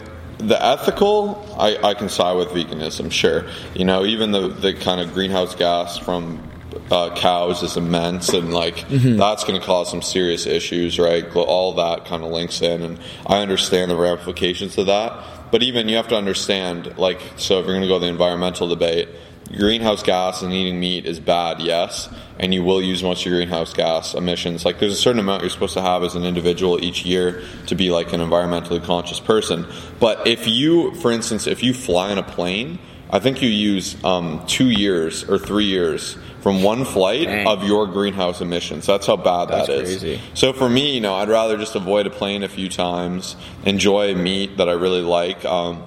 the 0.47 0.65
ethical, 0.65 1.57
I, 1.59 1.77
I 1.83 1.95
can 1.95 2.09
side 2.09 2.37
with 2.37 2.49
veganism. 2.49 3.11
Sure, 3.11 3.47
you 3.75 3.85
know, 3.85 4.05
even 4.05 4.33
the 4.33 4.49
the 4.49 4.75
kind 4.75 5.01
of 5.01 5.13
greenhouse 5.15 5.55
gas 5.55 5.99
from 5.99 6.43
uh, 6.91 7.15
cows 7.15 7.63
is 7.63 7.77
immense, 7.77 8.31
and 8.31 8.53
like 8.53 8.87
that's 8.89 9.45
going 9.45 9.59
to 9.59 9.65
cause 9.65 9.91
some 9.91 10.03
serious 10.03 10.47
issues, 10.47 10.99
right? 10.99 11.25
All 11.37 11.75
that 11.75 12.05
kind 12.05 12.23
of 12.23 12.31
links 12.31 12.63
in, 12.63 12.83
and 12.83 12.99
I 13.27 13.39
understand 13.39 13.91
the 13.91 13.97
ramifications 13.97 14.77
of 14.79 14.87
that. 14.87 15.51
But 15.51 15.63
even 15.63 15.89
you 15.89 15.97
have 15.97 16.09
to 16.09 16.17
understand, 16.17 16.97
like, 16.97 17.21
so 17.37 17.59
if 17.59 17.67
you're 17.67 17.75
going 17.75 17.83
to 17.83 17.89
go 17.89 17.99
the 17.99 18.07
environmental 18.07 18.69
debate, 18.69 19.09
greenhouse 19.57 20.03
gas 20.03 20.43
and 20.43 20.53
eating 20.53 20.81
meat 20.81 21.07
is 21.07 21.21
bad, 21.21 21.61
yes, 21.61 22.09
and 22.39 22.53
you 22.53 22.63
will 22.63 22.83
use 22.83 23.03
most 23.03 23.21
of 23.21 23.27
your 23.27 23.39
greenhouse 23.39 23.73
gas 23.73 24.15
emissions. 24.15 24.65
Like, 24.65 24.79
there's 24.79 24.93
a 24.93 24.97
certain 24.97 25.21
amount 25.21 25.43
you're 25.43 25.51
supposed 25.51 25.75
to 25.75 25.83
have 25.83 26.03
as 26.03 26.15
an 26.15 26.25
individual 26.25 26.83
each 26.83 27.05
year 27.05 27.43
to 27.67 27.75
be 27.75 27.91
like 27.91 28.13
an 28.13 28.21
environmentally 28.21 28.83
conscious 28.83 29.21
person. 29.21 29.67
But 30.01 30.27
if 30.27 30.47
you, 30.47 30.95
for 30.97 31.11
instance, 31.11 31.47
if 31.47 31.63
you 31.63 31.75
fly 31.75 32.13
in 32.13 32.19
a 32.19 32.23
plane, 32.23 32.79
I 33.11 33.19
think 33.19 33.43
you 33.43 33.49
use 33.49 34.03
um, 34.05 34.43
two 34.47 34.71
years 34.71 35.29
or 35.29 35.39
three 35.39 35.67
years 35.67 36.17
from 36.41 36.63
one 36.63 36.85
flight 36.85 37.27
Dang. 37.27 37.47
of 37.47 37.63
your 37.63 37.87
greenhouse 37.87 38.41
emissions. 38.41 38.87
That's 38.87 39.07
how 39.07 39.17
bad 39.17 39.49
That's 39.51 39.69
that 39.69 39.83
is. 39.83 40.01
crazy. 40.01 40.21
So 40.35 40.53
for 40.53 40.69
me, 40.69 40.95
you 40.95 41.01
know, 41.01 41.15
I'd 41.15 41.29
rather 41.29 41.59
just 41.59 41.75
avoid 41.75 42.07
a 42.07 42.11
plane 42.11 42.43
a 42.43 42.49
few 42.49 42.69
times, 42.69 43.37
enjoy 43.65 44.15
meat 44.15 44.57
that 44.57 44.69
I 44.69 44.73
really 44.73 45.03
like. 45.03 45.45
Um, 45.45 45.85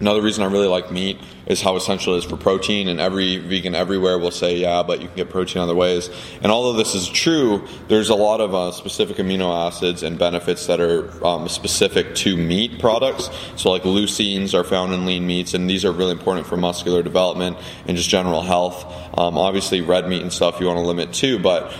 Another 0.00 0.22
reason 0.22 0.42
I 0.42 0.48
really 0.48 0.66
like 0.66 0.90
meat 0.90 1.20
is 1.46 1.60
how 1.60 1.76
essential 1.76 2.14
it 2.14 2.18
is 2.18 2.24
for 2.24 2.36
protein, 2.36 2.88
and 2.88 3.00
every 3.00 3.36
vegan 3.36 3.74
everywhere 3.74 4.18
will 4.18 4.30
say, 4.30 4.56
yeah, 4.56 4.82
but 4.82 5.00
you 5.00 5.08
can 5.08 5.16
get 5.16 5.30
protein 5.30 5.62
other 5.62 5.74
ways. 5.74 6.10
And 6.42 6.50
although 6.50 6.72
this 6.72 6.94
is 6.94 7.08
true, 7.08 7.66
there's 7.88 8.08
a 8.08 8.14
lot 8.14 8.40
of 8.40 8.54
uh, 8.54 8.72
specific 8.72 9.16
amino 9.18 9.66
acids 9.66 10.02
and 10.02 10.18
benefits 10.18 10.66
that 10.66 10.80
are 10.80 11.24
um, 11.26 11.48
specific 11.48 12.14
to 12.16 12.36
meat 12.36 12.80
products. 12.80 13.30
So, 13.56 13.70
like 13.70 13.82
leucines 13.82 14.54
are 14.54 14.64
found 14.64 14.92
in 14.92 15.06
lean 15.06 15.26
meats, 15.26 15.54
and 15.54 15.68
these 15.68 15.84
are 15.84 15.92
really 15.92 16.12
important 16.12 16.46
for 16.46 16.56
muscular 16.56 17.02
development 17.02 17.56
and 17.86 17.96
just 17.96 18.08
general 18.08 18.42
health. 18.42 18.84
Um, 19.18 19.38
obviously, 19.38 19.80
red 19.80 20.08
meat 20.08 20.22
and 20.22 20.32
stuff 20.32 20.60
you 20.60 20.66
want 20.66 20.78
to 20.78 20.84
limit 20.84 21.12
too, 21.12 21.38
but 21.38 21.70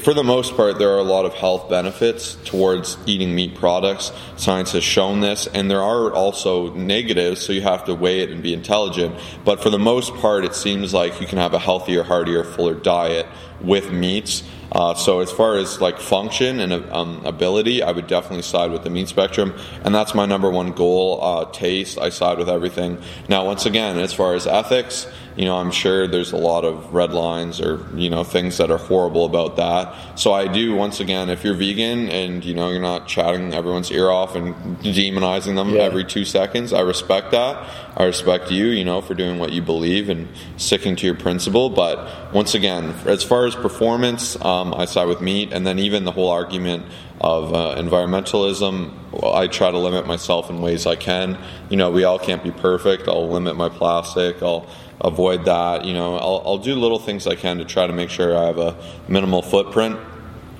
for 0.00 0.14
the 0.14 0.24
most 0.24 0.56
part, 0.56 0.78
there 0.78 0.90
are 0.90 0.98
a 0.98 1.02
lot 1.02 1.24
of 1.24 1.34
health 1.34 1.68
benefits 1.68 2.36
towards 2.44 2.96
eating 3.06 3.34
meat 3.34 3.54
products. 3.54 4.12
Science 4.36 4.72
has 4.72 4.84
shown 4.84 5.20
this, 5.20 5.46
and 5.46 5.70
there 5.70 5.82
are 5.82 6.12
also 6.12 6.72
negatives, 6.74 7.40
so 7.40 7.52
you 7.52 7.60
have 7.60 7.84
to 7.84 7.94
weigh 7.94 8.20
it 8.20 8.30
and 8.30 8.42
be 8.42 8.54
intelligent. 8.54 9.07
But 9.44 9.62
for 9.62 9.70
the 9.70 9.78
most 9.78 10.14
part, 10.14 10.44
it 10.44 10.54
seems 10.54 10.92
like 10.94 11.20
you 11.20 11.26
can 11.26 11.38
have 11.38 11.54
a 11.54 11.58
healthier, 11.58 12.02
heartier, 12.02 12.44
fuller 12.44 12.74
diet 12.74 13.26
with 13.60 13.92
meats. 13.92 14.42
Uh, 14.70 14.94
so 14.94 15.20
as 15.20 15.32
far 15.32 15.56
as 15.56 15.80
like 15.80 15.98
function 15.98 16.60
and 16.60 16.72
um, 16.92 17.24
ability, 17.24 17.82
I 17.82 17.90
would 17.90 18.06
definitely 18.06 18.42
side 18.42 18.70
with 18.70 18.84
the 18.84 18.90
meat 18.90 19.08
spectrum, 19.08 19.54
and 19.82 19.94
that's 19.94 20.14
my 20.14 20.26
number 20.26 20.50
one 20.50 20.72
goal. 20.72 21.20
Uh, 21.22 21.44
taste, 21.46 21.98
I 21.98 22.10
side 22.10 22.36
with 22.38 22.50
everything. 22.50 22.98
Now, 23.28 23.46
once 23.46 23.64
again, 23.64 23.98
as 23.98 24.12
far 24.12 24.34
as 24.34 24.46
ethics, 24.46 25.06
you 25.36 25.44
know, 25.44 25.56
I'm 25.56 25.70
sure 25.70 26.08
there's 26.08 26.32
a 26.32 26.36
lot 26.36 26.64
of 26.64 26.92
red 26.92 27.12
lines 27.12 27.60
or, 27.60 27.86
you 27.94 28.10
know, 28.10 28.24
things 28.24 28.58
that 28.58 28.72
are 28.72 28.78
horrible 28.78 29.24
about 29.24 29.54
that. 29.56 30.18
So 30.18 30.32
I 30.32 30.48
do, 30.48 30.74
once 30.74 30.98
again, 30.98 31.30
if 31.30 31.44
you're 31.44 31.54
vegan 31.54 32.08
and, 32.08 32.44
you 32.44 32.54
know, 32.54 32.70
you're 32.70 32.82
not 32.82 33.06
chatting 33.06 33.54
everyone's 33.54 33.92
ear 33.92 34.10
off 34.10 34.34
and 34.34 34.56
demonizing 34.80 35.54
them 35.54 35.70
yeah. 35.70 35.82
every 35.82 36.04
two 36.04 36.24
seconds, 36.24 36.72
I 36.72 36.80
respect 36.80 37.30
that. 37.30 37.70
I 37.96 38.04
respect 38.04 38.50
you, 38.50 38.66
you 38.66 38.84
know, 38.84 39.00
for 39.00 39.14
doing 39.14 39.38
what 39.38 39.52
you 39.52 39.62
believe 39.62 40.08
and 40.08 40.26
sticking 40.56 40.96
to 40.96 41.06
your 41.06 41.14
principle. 41.14 41.70
But 41.70 42.34
once 42.34 42.54
again, 42.54 42.90
as 43.06 43.22
far 43.22 43.46
as 43.46 43.47
performance, 43.54 44.36
um, 44.44 44.74
I 44.74 44.84
side 44.86 45.08
with 45.08 45.20
meat. 45.20 45.52
And 45.52 45.66
then 45.66 45.78
even 45.78 46.04
the 46.04 46.12
whole 46.12 46.30
argument 46.30 46.84
of 47.20 47.52
uh, 47.52 47.74
environmentalism. 47.76 48.94
I 49.24 49.48
try 49.48 49.70
to 49.70 49.78
limit 49.78 50.06
myself 50.06 50.50
in 50.50 50.60
ways 50.60 50.86
I 50.86 50.96
can. 50.96 51.38
You 51.68 51.76
know, 51.76 51.90
we 51.90 52.04
all 52.04 52.18
can't 52.18 52.42
be 52.42 52.50
perfect. 52.50 53.08
I'll 53.08 53.28
limit 53.28 53.56
my 53.56 53.68
plastic. 53.68 54.42
I'll 54.42 54.68
avoid 55.00 55.44
that. 55.46 55.84
You 55.84 55.94
know, 55.94 56.16
I'll, 56.16 56.42
I'll 56.44 56.58
do 56.58 56.74
little 56.74 56.98
things 56.98 57.26
I 57.26 57.34
can 57.34 57.58
to 57.58 57.64
try 57.64 57.86
to 57.86 57.92
make 57.92 58.10
sure 58.10 58.36
I 58.36 58.46
have 58.46 58.58
a 58.58 58.76
minimal 59.08 59.42
footprint. 59.42 59.98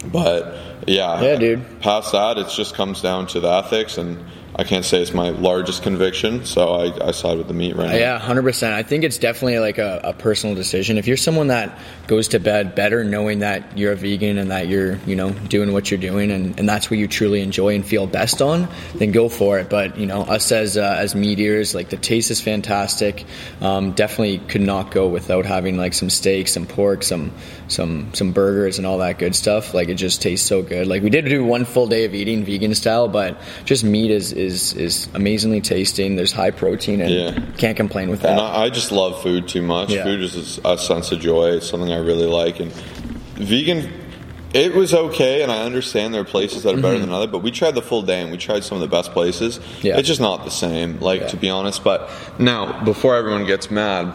But 0.05 0.57
yeah, 0.87 1.21
yeah, 1.21 1.37
dude. 1.37 1.81
Past 1.81 2.13
that, 2.13 2.39
it 2.39 2.49
just 2.49 2.75
comes 2.75 3.03
down 3.03 3.27
to 3.29 3.41
the 3.41 3.49
ethics 3.49 3.99
and 3.99 4.25
I 4.57 4.65
can't 4.65 4.85
say 4.85 5.01
it's 5.01 5.15
my 5.15 5.31
largest 5.31 5.83
conviction, 5.83 6.45
so 6.45 6.69
I, 6.69 7.09
I 7.09 7.11
side 7.13 7.39
with 7.39 7.49
the 7.49 7.55
meat 7.55 7.77
right 7.77 7.91
now. 7.91 7.97
Yeah, 7.97 8.19
hundred 8.19 8.43
percent. 8.43 8.75
I 8.75 8.83
think 8.83 9.05
it's 9.05 9.19
definitely 9.19 9.59
like 9.59 9.79
a, 9.79 10.01
a, 10.05 10.13
personal 10.13 10.57
decision. 10.57 10.99
If 10.99 11.07
you're 11.07 11.17
someone 11.17 11.49
that 11.49 11.79
goes 12.09 12.29
to 12.29 12.41
bed 12.41 12.75
better 12.75 13.05
knowing 13.05 13.41
that 13.41 13.79
you're 13.79 13.93
a 13.93 13.97
vegan 13.97 14.37
and 14.37 14.51
that 14.51 14.67
you're, 14.67 14.97
you 15.07 15.15
know, 15.15 15.31
doing 15.31 15.73
what 15.73 15.91
you're 15.91 16.01
doing 16.01 16.31
and, 16.31 16.59
and 16.59 16.69
that's 16.69 16.91
what 16.91 16.99
you 16.99 17.07
truly 17.07 17.41
enjoy 17.41 17.75
and 17.75 17.87
feel 17.87 18.07
best 18.07 18.43
on, 18.43 18.69
then 18.95 19.13
go 19.13 19.29
for 19.29 19.59
it. 19.59 19.71
But 19.71 19.97
you 19.99 20.07
know, 20.07 20.23
us 20.23 20.51
as 20.51 20.77
uh, 20.77 20.97
as 20.99 21.15
meat 21.15 21.39
eaters, 21.39 21.75
like 21.75 21.91
the 21.91 21.97
taste 21.97 22.31
is 22.31 22.41
fantastic. 22.41 23.27
Um, 23.61 23.93
definitely 23.93 24.39
could 24.39 24.63
not 24.63 24.91
go 24.91 25.09
without 25.09 25.47
having 25.47 25.77
like 25.77 25.95
some 25.95 26.11
steak, 26.11 26.49
some 26.49 26.67
pork, 26.67 27.03
some 27.03 27.33
some 27.69 28.13
some 28.15 28.33
burgers 28.33 28.79
and 28.79 28.87
all 28.87 28.99
that 28.99 29.19
good 29.19 29.37
stuff. 29.37 29.75
Like 29.75 29.89
it 29.89 29.95
just 29.95 30.23
tastes 30.23 30.47
so 30.47 30.63
good. 30.63 30.87
Like 30.87 31.03
we 31.03 31.11
did 31.11 31.27
do 31.27 31.45
one 31.45 31.65
full 31.65 31.87
day 31.87 32.05
of 32.05 32.15
eating 32.15 32.45
vegan 32.45 32.75
style, 32.75 33.09
but 33.09 33.39
just 33.65 33.85
meat 33.85 34.11
is 34.11 34.33
is 34.39 34.73
is 34.75 35.09
amazingly 35.15 35.61
tasting. 35.61 36.17
There's 36.17 36.33
high 36.33 36.51
protein, 36.51 37.01
and 37.01 37.11
yeah. 37.11 37.57
can't 37.57 37.77
complain 37.77 38.09
with 38.09 38.23
that. 38.23 38.33
And 38.33 38.41
I, 38.41 38.65
I 38.65 38.71
just 38.71 38.93
love 38.93 39.23
food 39.23 39.49
too 39.49 39.63
much. 39.63 39.91
Yeah. 39.91 40.05
Food 40.05 40.21
is 40.21 40.61
a 40.65 40.79
sense 40.79 41.13
of 41.13 41.21
joy. 41.21 41.51
It's 41.57 41.69
something 41.69 41.93
I 41.93 41.99
really 41.99 42.27
like, 42.27 42.61
and 42.61 42.73
vegan. 43.35 43.93
It 44.55 44.75
was 44.75 44.95
okay, 44.95 45.43
and 45.43 45.53
I 45.53 45.65
understand 45.65 46.15
there 46.15 46.23
are 46.23 46.25
places 46.25 46.63
that 46.63 46.73
are 46.73 46.81
better 46.81 46.95
mm-hmm. 46.95 47.03
than 47.03 47.13
other. 47.13 47.27
But 47.27 47.41
we 47.41 47.51
tried 47.51 47.75
the 47.75 47.83
full 47.83 48.01
day, 48.01 48.23
and 48.23 48.31
we 48.31 48.39
tried 48.39 48.65
some 48.65 48.77
of 48.77 48.81
the 48.81 48.89
best 48.89 49.13
places. 49.13 49.61
Yeah. 49.83 49.99
It's 49.99 50.09
just 50.09 50.23
not 50.23 50.45
the 50.45 50.51
same, 50.51 51.01
like 51.01 51.21
yeah. 51.21 51.27
to 51.29 51.37
be 51.37 51.51
honest. 51.51 51.85
But 51.85 52.11
now, 52.39 52.83
before 52.83 53.17
everyone 53.17 53.45
gets 53.45 53.71
mad, 53.71 54.15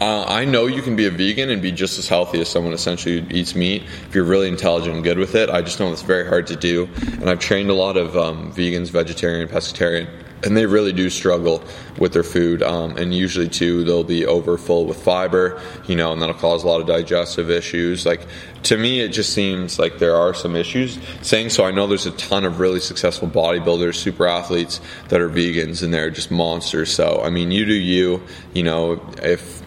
uh, 0.00 0.24
I 0.28 0.44
know 0.44 0.66
you 0.66 0.82
can 0.82 0.96
be 0.96 1.06
a 1.06 1.10
vegan 1.10 1.50
and 1.50 1.60
be 1.60 1.72
just 1.72 1.98
as 1.98 2.08
healthy 2.08 2.40
as 2.40 2.48
someone 2.48 2.72
essentially 2.72 3.20
who 3.20 3.26
eats 3.30 3.54
meat 3.54 3.82
if 3.82 4.14
you're 4.14 4.24
really 4.24 4.48
intelligent 4.48 4.94
and 4.94 5.04
good 5.04 5.18
with 5.18 5.34
it. 5.34 5.50
I 5.50 5.62
just 5.62 5.80
know 5.80 5.92
it's 5.92 6.02
very 6.02 6.26
hard 6.28 6.46
to 6.48 6.56
do, 6.56 6.88
and 7.12 7.28
I've 7.28 7.40
trained 7.40 7.70
a 7.70 7.74
lot 7.74 7.96
of 7.96 8.16
um, 8.16 8.52
vegans, 8.52 8.90
vegetarian, 8.90 9.48
pescatarian, 9.48 10.08
and 10.44 10.56
they 10.56 10.66
really 10.66 10.92
do 10.92 11.10
struggle 11.10 11.64
with 11.98 12.12
their 12.12 12.22
food. 12.22 12.62
Um, 12.62 12.96
and 12.96 13.12
usually, 13.12 13.48
too, 13.48 13.82
they'll 13.82 14.04
be 14.04 14.24
over 14.24 14.56
full 14.56 14.86
with 14.86 15.02
fiber, 15.02 15.60
you 15.86 15.96
know, 15.96 16.12
and 16.12 16.22
that'll 16.22 16.36
cause 16.36 16.62
a 16.62 16.68
lot 16.68 16.80
of 16.80 16.86
digestive 16.86 17.50
issues. 17.50 18.06
Like 18.06 18.24
to 18.64 18.76
me, 18.76 19.00
it 19.00 19.08
just 19.08 19.32
seems 19.32 19.80
like 19.80 19.98
there 19.98 20.14
are 20.14 20.34
some 20.34 20.54
issues. 20.54 20.98
Saying 21.22 21.50
so, 21.50 21.64
I 21.64 21.72
know 21.72 21.88
there's 21.88 22.06
a 22.06 22.12
ton 22.12 22.44
of 22.44 22.60
really 22.60 22.80
successful 22.80 23.28
bodybuilders, 23.28 23.96
super 23.96 24.28
athletes 24.28 24.80
that 25.08 25.20
are 25.20 25.28
vegans, 25.28 25.82
and 25.82 25.92
they're 25.92 26.10
just 26.10 26.30
monsters. 26.30 26.92
So 26.92 27.20
I 27.22 27.30
mean, 27.30 27.50
you 27.50 27.64
do 27.64 27.74
you. 27.74 28.22
You 28.54 28.62
know, 28.62 29.04
if 29.22 29.62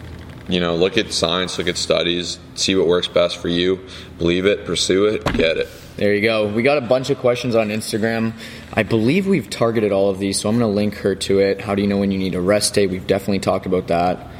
you 0.48 0.60
know, 0.60 0.76
look 0.76 0.98
at 0.98 1.12
science, 1.12 1.58
look 1.58 1.68
at 1.68 1.76
studies, 1.76 2.38
see 2.54 2.74
what 2.74 2.86
works 2.86 3.08
best 3.08 3.38
for 3.38 3.48
you, 3.48 3.86
believe 4.18 4.46
it, 4.46 4.64
pursue 4.64 5.06
it, 5.06 5.24
get 5.34 5.56
it. 5.56 5.68
There 5.96 6.14
you 6.14 6.22
go. 6.22 6.48
We 6.48 6.62
got 6.62 6.78
a 6.78 6.82
bunch 6.82 7.10
of 7.10 7.18
questions 7.18 7.54
on 7.54 7.68
Instagram. 7.68 8.32
I 8.72 8.82
believe 8.82 9.26
we've 9.26 9.48
targeted 9.48 9.92
all 9.92 10.08
of 10.08 10.18
these, 10.18 10.40
so 10.40 10.48
I'm 10.48 10.58
going 10.58 10.70
to 10.70 10.74
link 10.74 10.94
her 10.96 11.14
to 11.14 11.40
it. 11.40 11.60
How 11.60 11.74
do 11.74 11.82
you 11.82 11.88
know 11.88 11.98
when 11.98 12.10
you 12.10 12.18
need 12.18 12.34
a 12.34 12.40
rest 12.40 12.74
day? 12.74 12.86
We've 12.86 13.06
definitely 13.06 13.40
talked 13.40 13.66
about 13.66 13.88
that. 13.88 14.30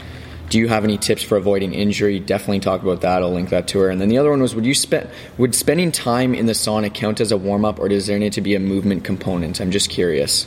Do 0.48 0.58
you 0.58 0.68
have 0.68 0.84
any 0.84 0.98
tips 0.98 1.22
for 1.22 1.36
avoiding 1.36 1.72
injury? 1.72 2.20
Definitely 2.20 2.60
talk 2.60 2.82
about 2.82 3.02
that. 3.02 3.22
I'll 3.22 3.32
link 3.32 3.50
that 3.50 3.68
to 3.68 3.78
her. 3.80 3.90
And 3.90 4.00
then 4.00 4.08
the 4.08 4.18
other 4.18 4.30
one 4.30 4.42
was: 4.42 4.54
Would 4.54 4.66
you 4.66 4.74
spend 4.74 5.08
would 5.38 5.54
spending 5.54 5.92
time 5.92 6.34
in 6.34 6.44
the 6.44 6.52
sauna 6.52 6.92
count 6.92 7.22
as 7.22 7.32
a 7.32 7.38
warm 7.38 7.64
up, 7.64 7.78
or 7.78 7.88
does 7.88 8.06
there 8.06 8.18
need 8.18 8.34
to 8.34 8.42
be 8.42 8.54
a 8.54 8.60
movement 8.60 9.02
component? 9.02 9.62
I'm 9.62 9.70
just 9.70 9.88
curious. 9.88 10.46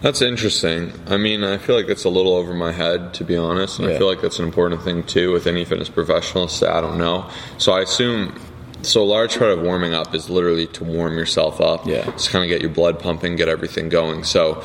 That's 0.00 0.22
interesting. 0.22 0.92
I 1.08 1.16
mean, 1.16 1.42
I 1.42 1.58
feel 1.58 1.74
like 1.76 1.88
it's 1.88 2.04
a 2.04 2.08
little 2.08 2.34
over 2.34 2.54
my 2.54 2.72
head, 2.72 3.14
to 3.14 3.24
be 3.24 3.36
honest. 3.36 3.78
And 3.78 3.88
yeah. 3.88 3.94
I 3.94 3.98
feel 3.98 4.06
like 4.06 4.20
that's 4.20 4.38
an 4.38 4.44
important 4.44 4.82
thing, 4.82 5.02
too, 5.02 5.32
with 5.32 5.46
any 5.46 5.64
fitness 5.64 5.88
professional. 5.88 6.48
So 6.48 6.70
I 6.70 6.80
don't 6.80 6.98
know. 6.98 7.28
So 7.58 7.72
I 7.72 7.82
assume. 7.82 8.40
So 8.82 9.02
a 9.02 9.04
large 9.04 9.36
part 9.38 9.50
of 9.50 9.60
warming 9.60 9.92
up 9.92 10.14
is 10.14 10.30
literally 10.30 10.68
to 10.68 10.84
warm 10.84 11.18
yourself 11.18 11.60
up. 11.60 11.84
Yeah. 11.84 12.04
Just 12.12 12.30
kind 12.30 12.44
of 12.44 12.48
get 12.48 12.60
your 12.60 12.70
blood 12.70 13.00
pumping, 13.00 13.34
get 13.34 13.48
everything 13.48 13.88
going. 13.88 14.22
So 14.22 14.62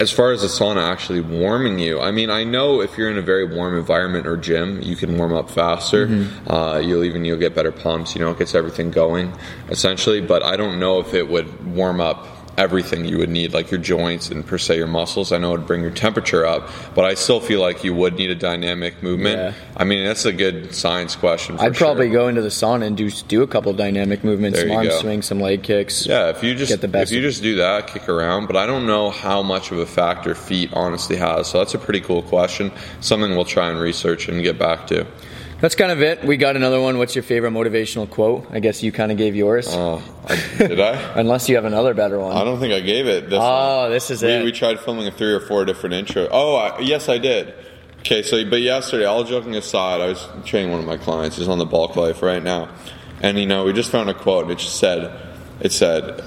as 0.00 0.10
far 0.10 0.32
as 0.32 0.40
the 0.40 0.48
sauna 0.48 0.82
actually 0.82 1.20
warming 1.20 1.78
you, 1.78 2.00
I 2.00 2.10
mean, 2.10 2.30
I 2.30 2.42
know 2.42 2.80
if 2.80 2.96
you're 2.96 3.10
in 3.10 3.18
a 3.18 3.22
very 3.22 3.44
warm 3.44 3.76
environment 3.76 4.26
or 4.26 4.38
gym, 4.38 4.80
you 4.80 4.96
can 4.96 5.18
warm 5.18 5.34
up 5.34 5.50
faster. 5.50 6.06
Mm-hmm. 6.06 6.50
Uh, 6.50 6.78
you'll 6.78 7.04
even 7.04 7.26
you'll 7.26 7.36
get 7.36 7.54
better 7.54 7.70
pumps. 7.70 8.14
You 8.14 8.22
know, 8.22 8.30
it 8.30 8.38
gets 8.38 8.54
everything 8.54 8.90
going 8.90 9.30
essentially. 9.68 10.22
But 10.22 10.42
I 10.42 10.56
don't 10.56 10.80
know 10.80 11.00
if 11.00 11.12
it 11.12 11.28
would 11.28 11.74
warm 11.76 12.00
up 12.00 12.39
everything 12.58 13.04
you 13.04 13.18
would 13.18 13.30
need, 13.30 13.52
like 13.54 13.70
your 13.70 13.80
joints 13.80 14.30
and 14.30 14.46
per 14.46 14.58
se 14.58 14.76
your 14.76 14.86
muscles. 14.86 15.32
I 15.32 15.38
know 15.38 15.54
it 15.54 15.58
would 15.58 15.66
bring 15.66 15.82
your 15.82 15.90
temperature 15.90 16.44
up, 16.44 16.68
but 16.94 17.04
I 17.04 17.14
still 17.14 17.40
feel 17.40 17.60
like 17.60 17.84
you 17.84 17.94
would 17.94 18.14
need 18.14 18.30
a 18.30 18.34
dynamic 18.34 19.02
movement. 19.02 19.38
Yeah. 19.38 19.54
I 19.76 19.84
mean, 19.84 20.04
that's 20.04 20.24
a 20.24 20.32
good 20.32 20.74
science 20.74 21.16
question. 21.16 21.56
I'd 21.58 21.76
sure. 21.76 21.86
probably 21.86 22.10
go 22.10 22.28
into 22.28 22.42
the 22.42 22.48
sauna 22.48 22.86
and 22.86 22.96
do 22.96 23.10
do 23.10 23.42
a 23.42 23.46
couple 23.46 23.72
dynamic 23.72 24.24
movements, 24.24 24.58
there 24.58 24.68
some 24.68 24.76
arm 24.76 24.90
swings, 25.00 25.26
some 25.26 25.40
leg 25.40 25.62
kicks. 25.62 26.06
Yeah, 26.06 26.30
if 26.30 26.42
you 26.42 26.54
just 26.54 26.70
get 26.70 26.80
the 26.80 26.88
best 26.88 27.10
if 27.10 27.16
you 27.16 27.22
just 27.22 27.42
do 27.42 27.56
that, 27.56 27.86
kick 27.86 28.08
around. 28.08 28.46
But 28.46 28.56
I 28.56 28.66
don't 28.66 28.86
know 28.86 29.10
how 29.10 29.42
much 29.42 29.70
of 29.70 29.78
a 29.78 29.86
factor 29.86 30.34
feet 30.34 30.70
honestly 30.72 31.16
has. 31.16 31.48
So 31.48 31.58
that's 31.58 31.74
a 31.74 31.78
pretty 31.78 32.00
cool 32.00 32.22
question. 32.22 32.72
Something 33.00 33.32
we'll 33.32 33.44
try 33.44 33.70
and 33.70 33.80
research 33.80 34.28
and 34.28 34.42
get 34.42 34.58
back 34.58 34.86
to. 34.88 35.06
That's 35.60 35.74
kind 35.74 35.92
of 35.92 36.00
it. 36.00 36.24
We 36.24 36.38
got 36.38 36.56
another 36.56 36.80
one. 36.80 36.96
What's 36.96 37.14
your 37.14 37.22
favorite 37.22 37.50
motivational 37.50 38.08
quote? 38.08 38.46
I 38.50 38.60
guess 38.60 38.82
you 38.82 38.92
kind 38.92 39.12
of 39.12 39.18
gave 39.18 39.36
yours. 39.36 39.66
Oh, 39.68 40.02
did 40.56 40.80
I? 40.80 40.94
Unless 41.16 41.50
you 41.50 41.56
have 41.56 41.66
another 41.66 41.92
better 41.92 42.18
one. 42.18 42.34
I 42.34 42.44
don't 42.44 42.58
think 42.58 42.72
I 42.72 42.80
gave 42.80 43.06
it. 43.06 43.28
This 43.28 43.38
oh, 43.40 43.82
one. 43.82 43.90
this 43.90 44.10
is 44.10 44.22
we, 44.22 44.30
it. 44.30 44.44
We 44.44 44.52
tried 44.52 44.80
filming 44.80 45.06
a 45.06 45.10
three 45.10 45.32
or 45.32 45.40
four 45.40 45.66
different 45.66 45.94
intro. 45.94 46.28
Oh, 46.30 46.56
I, 46.56 46.78
yes, 46.80 47.10
I 47.10 47.18
did. 47.18 47.54
Okay, 47.98 48.22
so 48.22 48.42
but 48.48 48.62
yesterday, 48.62 49.04
all 49.04 49.24
joking 49.24 49.54
aside, 49.54 50.00
I 50.00 50.06
was 50.06 50.26
training 50.46 50.70
one 50.70 50.80
of 50.80 50.86
my 50.86 50.96
clients. 50.96 51.36
He's 51.36 51.48
on 51.48 51.58
the 51.58 51.66
bulk 51.66 51.96
life 51.96 52.22
right 52.22 52.42
now, 52.42 52.74
and 53.20 53.38
you 53.38 53.44
know, 53.44 53.64
we 53.64 53.74
just 53.74 53.90
found 53.90 54.08
a 54.08 54.14
quote. 54.14 54.44
And 54.44 54.52
it 54.52 54.58
just 54.58 54.76
said, 54.76 55.14
"It 55.60 55.72
said, 55.72 56.24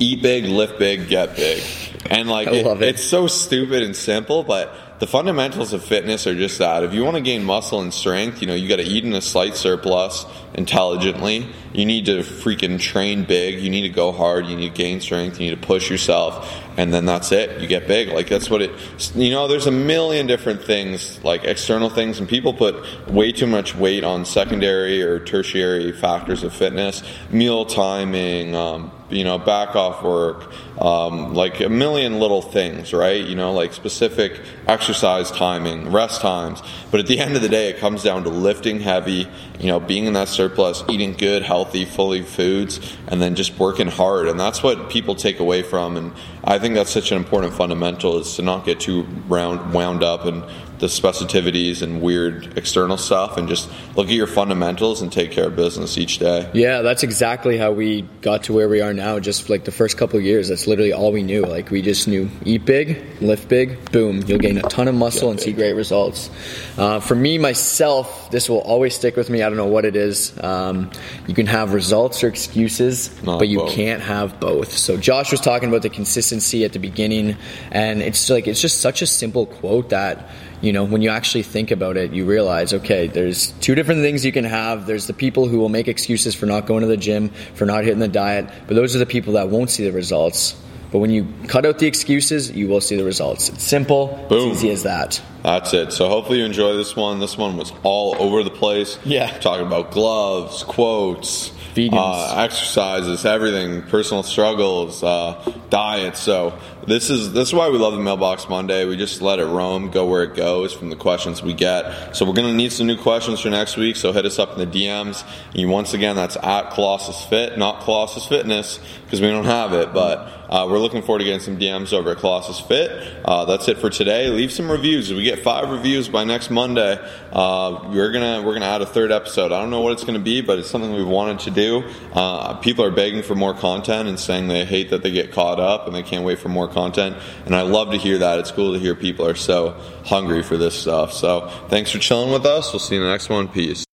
eat 0.00 0.20
big, 0.20 0.46
lift 0.46 0.80
big, 0.80 1.08
get 1.08 1.36
big," 1.36 1.62
and 2.10 2.28
like 2.28 2.48
it, 2.48 2.66
it. 2.66 2.82
it's 2.82 3.04
so 3.04 3.28
stupid 3.28 3.84
and 3.84 3.94
simple, 3.94 4.42
but 4.42 4.74
the 4.98 5.06
fundamentals 5.06 5.72
of 5.72 5.84
fitness 5.84 6.26
are 6.26 6.34
just 6.34 6.58
that. 6.58 6.82
If 6.82 6.92
you 6.92 7.04
want 7.04 7.16
to 7.16 7.22
gain 7.22 7.44
muscle 7.44 7.80
and 7.80 7.94
strength, 7.94 8.40
you 8.40 8.48
know, 8.48 8.54
you 8.54 8.68
got 8.68 8.76
to 8.76 8.82
eat 8.82 9.04
in 9.04 9.12
a 9.12 9.20
slight 9.20 9.54
surplus 9.54 10.26
intelligently. 10.54 11.48
You 11.72 11.86
need 11.86 12.06
to 12.06 12.20
freaking 12.20 12.80
train 12.80 13.24
big. 13.24 13.60
You 13.60 13.70
need 13.70 13.82
to 13.82 13.90
go 13.90 14.10
hard. 14.10 14.46
You 14.46 14.56
need 14.56 14.70
to 14.70 14.76
gain 14.76 15.00
strength. 15.00 15.40
You 15.40 15.50
need 15.50 15.60
to 15.60 15.66
push 15.66 15.88
yourself. 15.88 16.52
And 16.76 16.92
then 16.92 17.06
that's 17.06 17.30
it. 17.30 17.60
You 17.60 17.68
get 17.68 17.86
big. 17.86 18.08
Like 18.08 18.28
that's 18.28 18.50
what 18.50 18.60
it, 18.60 18.72
you 19.14 19.30
know, 19.30 19.46
there's 19.46 19.66
a 19.66 19.72
million 19.72 20.26
different 20.26 20.62
things, 20.64 21.22
like 21.22 21.44
external 21.44 21.90
things, 21.90 22.18
and 22.18 22.28
people 22.28 22.52
put 22.52 23.08
way 23.08 23.30
too 23.30 23.46
much 23.46 23.76
weight 23.76 24.02
on 24.02 24.24
secondary 24.24 25.02
or 25.02 25.20
tertiary 25.20 25.92
factors 25.92 26.42
of 26.42 26.52
fitness, 26.52 27.02
meal 27.30 27.64
timing, 27.66 28.56
um, 28.56 28.90
you 29.10 29.24
know, 29.24 29.38
back 29.38 29.74
off 29.74 30.02
work, 30.02 30.52
um, 30.80 31.34
like 31.34 31.60
a 31.60 31.68
million 31.68 32.18
little 32.18 32.42
things, 32.42 32.92
right? 32.92 33.24
You 33.24 33.34
know, 33.34 33.52
like 33.52 33.72
specific 33.72 34.40
exercise 34.66 35.30
timing, 35.30 35.90
rest 35.90 36.20
times. 36.20 36.62
But 36.90 37.00
at 37.00 37.06
the 37.06 37.18
end 37.18 37.36
of 37.36 37.42
the 37.42 37.48
day, 37.48 37.70
it 37.70 37.78
comes 37.78 38.02
down 38.02 38.24
to 38.24 38.28
lifting 38.28 38.80
heavy, 38.80 39.26
you 39.58 39.66
know, 39.66 39.80
being 39.80 40.04
in 40.04 40.12
that 40.12 40.28
surplus, 40.28 40.84
eating 40.88 41.14
good, 41.14 41.42
healthy, 41.42 41.84
fully 41.84 42.22
foods, 42.22 42.80
and 43.08 43.20
then 43.20 43.34
just 43.34 43.58
working 43.58 43.88
hard. 43.88 44.28
And 44.28 44.38
that's 44.38 44.62
what 44.62 44.90
people 44.90 45.14
take 45.14 45.40
away 45.40 45.62
from. 45.62 45.96
And 45.96 46.12
I 46.44 46.58
think 46.58 46.74
that's 46.74 46.90
such 46.90 47.10
an 47.10 47.16
important 47.16 47.54
fundamental 47.54 48.18
is 48.18 48.36
to 48.36 48.42
not 48.42 48.64
get 48.64 48.80
too 48.80 49.02
round, 49.28 49.72
wound 49.72 50.04
up 50.04 50.24
and 50.26 50.44
the 50.78 50.86
specificities 50.86 51.82
and 51.82 52.00
weird 52.00 52.56
external 52.56 52.96
stuff 52.96 53.36
and 53.36 53.48
just 53.48 53.68
look 53.96 54.06
at 54.06 54.12
your 54.12 54.26
fundamentals 54.26 55.02
and 55.02 55.12
take 55.12 55.32
care 55.32 55.46
of 55.46 55.56
business 55.56 55.98
each 55.98 56.18
day. 56.18 56.48
Yeah, 56.54 56.82
that's 56.82 57.02
exactly 57.02 57.58
how 57.58 57.72
we 57.72 58.02
got 58.20 58.44
to 58.44 58.52
where 58.52 58.68
we 58.68 58.80
are 58.80 58.94
now. 58.98 59.18
Just 59.18 59.48
like 59.48 59.64
the 59.64 59.72
first 59.72 59.96
couple 59.96 60.18
of 60.18 60.24
years, 60.24 60.48
that's 60.48 60.66
literally 60.66 60.92
all 60.92 61.10
we 61.10 61.22
knew. 61.22 61.42
Like 61.42 61.70
we 61.70 61.80
just 61.80 62.06
knew 62.06 62.28
eat 62.44 62.66
big, 62.66 63.02
lift 63.22 63.48
big, 63.48 63.90
boom, 63.90 64.22
you'll 64.26 64.38
gain 64.38 64.58
a 64.58 64.62
ton 64.62 64.88
of 64.88 64.94
muscle 64.94 65.30
and 65.30 65.40
see 65.40 65.52
great 65.52 65.72
results. 65.72 66.28
Uh, 66.76 67.00
for 67.00 67.14
me, 67.14 67.38
myself, 67.38 68.30
this 68.30 68.48
will 68.48 68.60
always 68.60 68.94
stick 68.94 69.16
with 69.16 69.30
me. 69.30 69.42
I 69.42 69.48
don't 69.48 69.56
know 69.56 69.66
what 69.66 69.84
it 69.86 69.96
is. 69.96 70.38
Um, 70.42 70.90
you 71.26 71.34
can 71.34 71.46
have 71.46 71.72
results 71.72 72.22
or 72.22 72.28
excuses, 72.28 73.10
Not 73.22 73.38
but 73.38 73.48
you 73.48 73.60
both. 73.60 73.72
can't 73.72 74.02
have 74.02 74.38
both. 74.38 74.76
So 74.76 74.96
Josh 74.98 75.32
was 75.32 75.40
talking 75.40 75.68
about 75.68 75.82
the 75.82 75.90
consistency 75.90 76.64
at 76.64 76.72
the 76.74 76.78
beginning, 76.78 77.36
and 77.70 78.02
it's 78.02 78.28
like 78.28 78.46
it's 78.46 78.60
just 78.60 78.80
such 78.80 79.00
a 79.00 79.06
simple 79.06 79.46
quote 79.46 79.90
that 79.90 80.28
you 80.60 80.72
know 80.72 80.84
when 80.84 81.02
you 81.02 81.10
actually 81.10 81.42
think 81.42 81.70
about 81.70 81.96
it 81.96 82.12
you 82.12 82.24
realize 82.24 82.72
okay 82.72 83.06
there's 83.06 83.52
two 83.60 83.74
different 83.74 84.02
things 84.02 84.24
you 84.24 84.32
can 84.32 84.44
have. 84.44 84.86
There's 84.86 85.06
the 85.06 85.12
people 85.12 85.48
who 85.48 85.58
will 85.58 85.68
make 85.68 85.88
excuses 85.88 86.34
for 86.34 86.46
not 86.46 86.66
going 86.66 86.80
to 86.80 86.86
the 86.86 86.96
gym 86.96 87.30
for 87.54 87.64
not 87.64 87.84
hitting 87.84 88.00
the 88.00 88.08
diet 88.08 88.50
but 88.66 88.74
those 88.74 88.94
are 88.94 88.98
the 88.98 89.06
people 89.06 89.34
that 89.34 89.48
won't 89.48 89.70
see 89.70 89.84
the 89.84 89.92
results. 89.92 90.60
But 90.90 91.00
when 91.00 91.10
you 91.10 91.28
cut 91.48 91.66
out 91.66 91.78
the 91.78 91.86
excuses 91.86 92.50
you 92.50 92.68
will 92.68 92.80
see 92.80 92.96
the 92.96 93.04
results. 93.04 93.48
It's 93.48 93.64
simple 93.64 94.26
Boom. 94.28 94.50
it's 94.50 94.58
easy 94.58 94.70
as 94.70 94.82
that 94.84 95.20
That's 95.42 95.72
it. 95.72 95.92
So 95.92 96.08
hopefully 96.08 96.38
you 96.38 96.44
enjoy 96.44 96.76
this 96.76 96.96
one. 96.96 97.20
This 97.20 97.38
one 97.38 97.56
was 97.56 97.72
all 97.82 98.16
over 98.18 98.42
the 98.42 98.50
place. 98.50 98.98
Yeah. 99.04 99.30
Talking 99.38 99.66
about 99.66 99.92
gloves, 99.92 100.62
quotes, 100.64 101.52
uh, 101.76 102.34
exercises, 102.36 103.24
everything, 103.24 103.82
personal 103.82 104.22
struggles, 104.22 105.02
uh, 105.02 105.52
diets. 105.70 106.18
So 106.18 106.58
this 106.86 107.10
is 107.10 107.32
this 107.32 107.48
is 107.48 107.54
why 107.54 107.68
we 107.68 107.78
love 107.78 107.92
the 107.92 108.00
Mailbox 108.00 108.48
Monday. 108.48 108.84
We 108.84 108.96
just 108.96 109.20
let 109.22 109.38
it 109.38 109.44
roam, 109.44 109.90
go 109.90 110.06
where 110.06 110.24
it 110.24 110.34
goes 110.34 110.72
from 110.72 110.90
the 110.90 110.96
questions 110.96 111.42
we 111.42 111.54
get. 111.54 112.16
So 112.16 112.24
we're 112.24 112.32
gonna 112.32 112.54
need 112.54 112.72
some 112.72 112.86
new 112.86 112.96
questions 112.96 113.40
for 113.40 113.50
next 113.50 113.76
week. 113.76 113.96
So 113.96 114.12
hit 114.12 114.24
us 114.24 114.38
up 114.38 114.58
in 114.58 114.58
the 114.58 114.66
DMs. 114.66 115.24
And 115.54 115.70
once 115.70 115.94
again, 115.94 116.16
that's 116.16 116.36
at 116.36 116.70
Colossus 116.70 117.24
Fit, 117.26 117.58
not 117.58 117.82
Colossus 117.82 118.26
Fitness, 118.26 118.80
because 119.04 119.20
we 119.20 119.28
don't 119.28 119.44
have 119.44 119.72
it. 119.72 119.92
But 119.92 120.46
uh, 120.48 120.66
we're 120.68 120.78
looking 120.78 121.02
forward 121.02 121.18
to 121.20 121.24
getting 121.26 121.40
some 121.40 121.58
DMs 121.58 121.92
over 121.92 122.12
at 122.12 122.18
Colossus 122.18 122.58
Fit. 122.58 122.90
Uh, 123.24 123.44
that's 123.44 123.68
it 123.68 123.78
for 123.78 123.90
today. 123.90 124.28
Leave 124.28 124.50
some 124.50 124.70
reviews. 124.70 125.12
We 125.12 125.24
get 125.28 125.40
five 125.40 125.70
reviews 125.70 126.08
by 126.08 126.24
next 126.24 126.50
Monday, 126.50 126.98
uh, 127.32 127.88
we're 127.92 128.12
gonna 128.12 128.42
we're 128.42 128.54
gonna 128.54 128.66
add 128.66 128.82
a 128.82 128.86
third 128.86 129.12
episode. 129.12 129.52
I 129.52 129.60
don't 129.60 129.70
know 129.70 129.80
what 129.80 129.92
it's 129.92 130.04
gonna 130.04 130.18
be, 130.18 130.40
but 130.40 130.58
it's 130.58 130.70
something 130.70 130.92
we've 130.92 131.06
wanted 131.06 131.40
to 131.40 131.50
do. 131.50 131.84
Uh, 132.12 132.54
people 132.54 132.84
are 132.84 132.90
begging 132.90 133.22
for 133.22 133.34
more 133.34 133.54
content 133.54 134.08
and 134.08 134.18
saying 134.18 134.48
they 134.48 134.64
hate 134.64 134.90
that 134.90 135.02
they 135.02 135.10
get 135.10 135.32
caught 135.32 135.60
up 135.60 135.86
and 135.86 135.94
they 135.94 136.02
can't 136.02 136.24
wait 136.24 136.38
for 136.38 136.48
more 136.48 136.68
content. 136.68 137.16
And 137.44 137.54
I 137.54 137.62
love 137.62 137.90
to 137.92 137.98
hear 137.98 138.18
that. 138.18 138.38
It's 138.38 138.50
cool 138.50 138.72
to 138.72 138.78
hear 138.78 138.94
people 138.94 139.26
are 139.26 139.34
so 139.34 139.76
hungry 140.04 140.42
for 140.42 140.56
this 140.56 140.74
stuff. 140.74 141.12
So 141.12 141.48
thanks 141.68 141.90
for 141.90 141.98
chilling 141.98 142.32
with 142.32 142.46
us. 142.46 142.72
We'll 142.72 142.80
see 142.80 142.94
you 142.94 143.02
in 143.02 143.06
the 143.06 143.12
next 143.12 143.28
one. 143.28 143.48
Peace. 143.48 143.84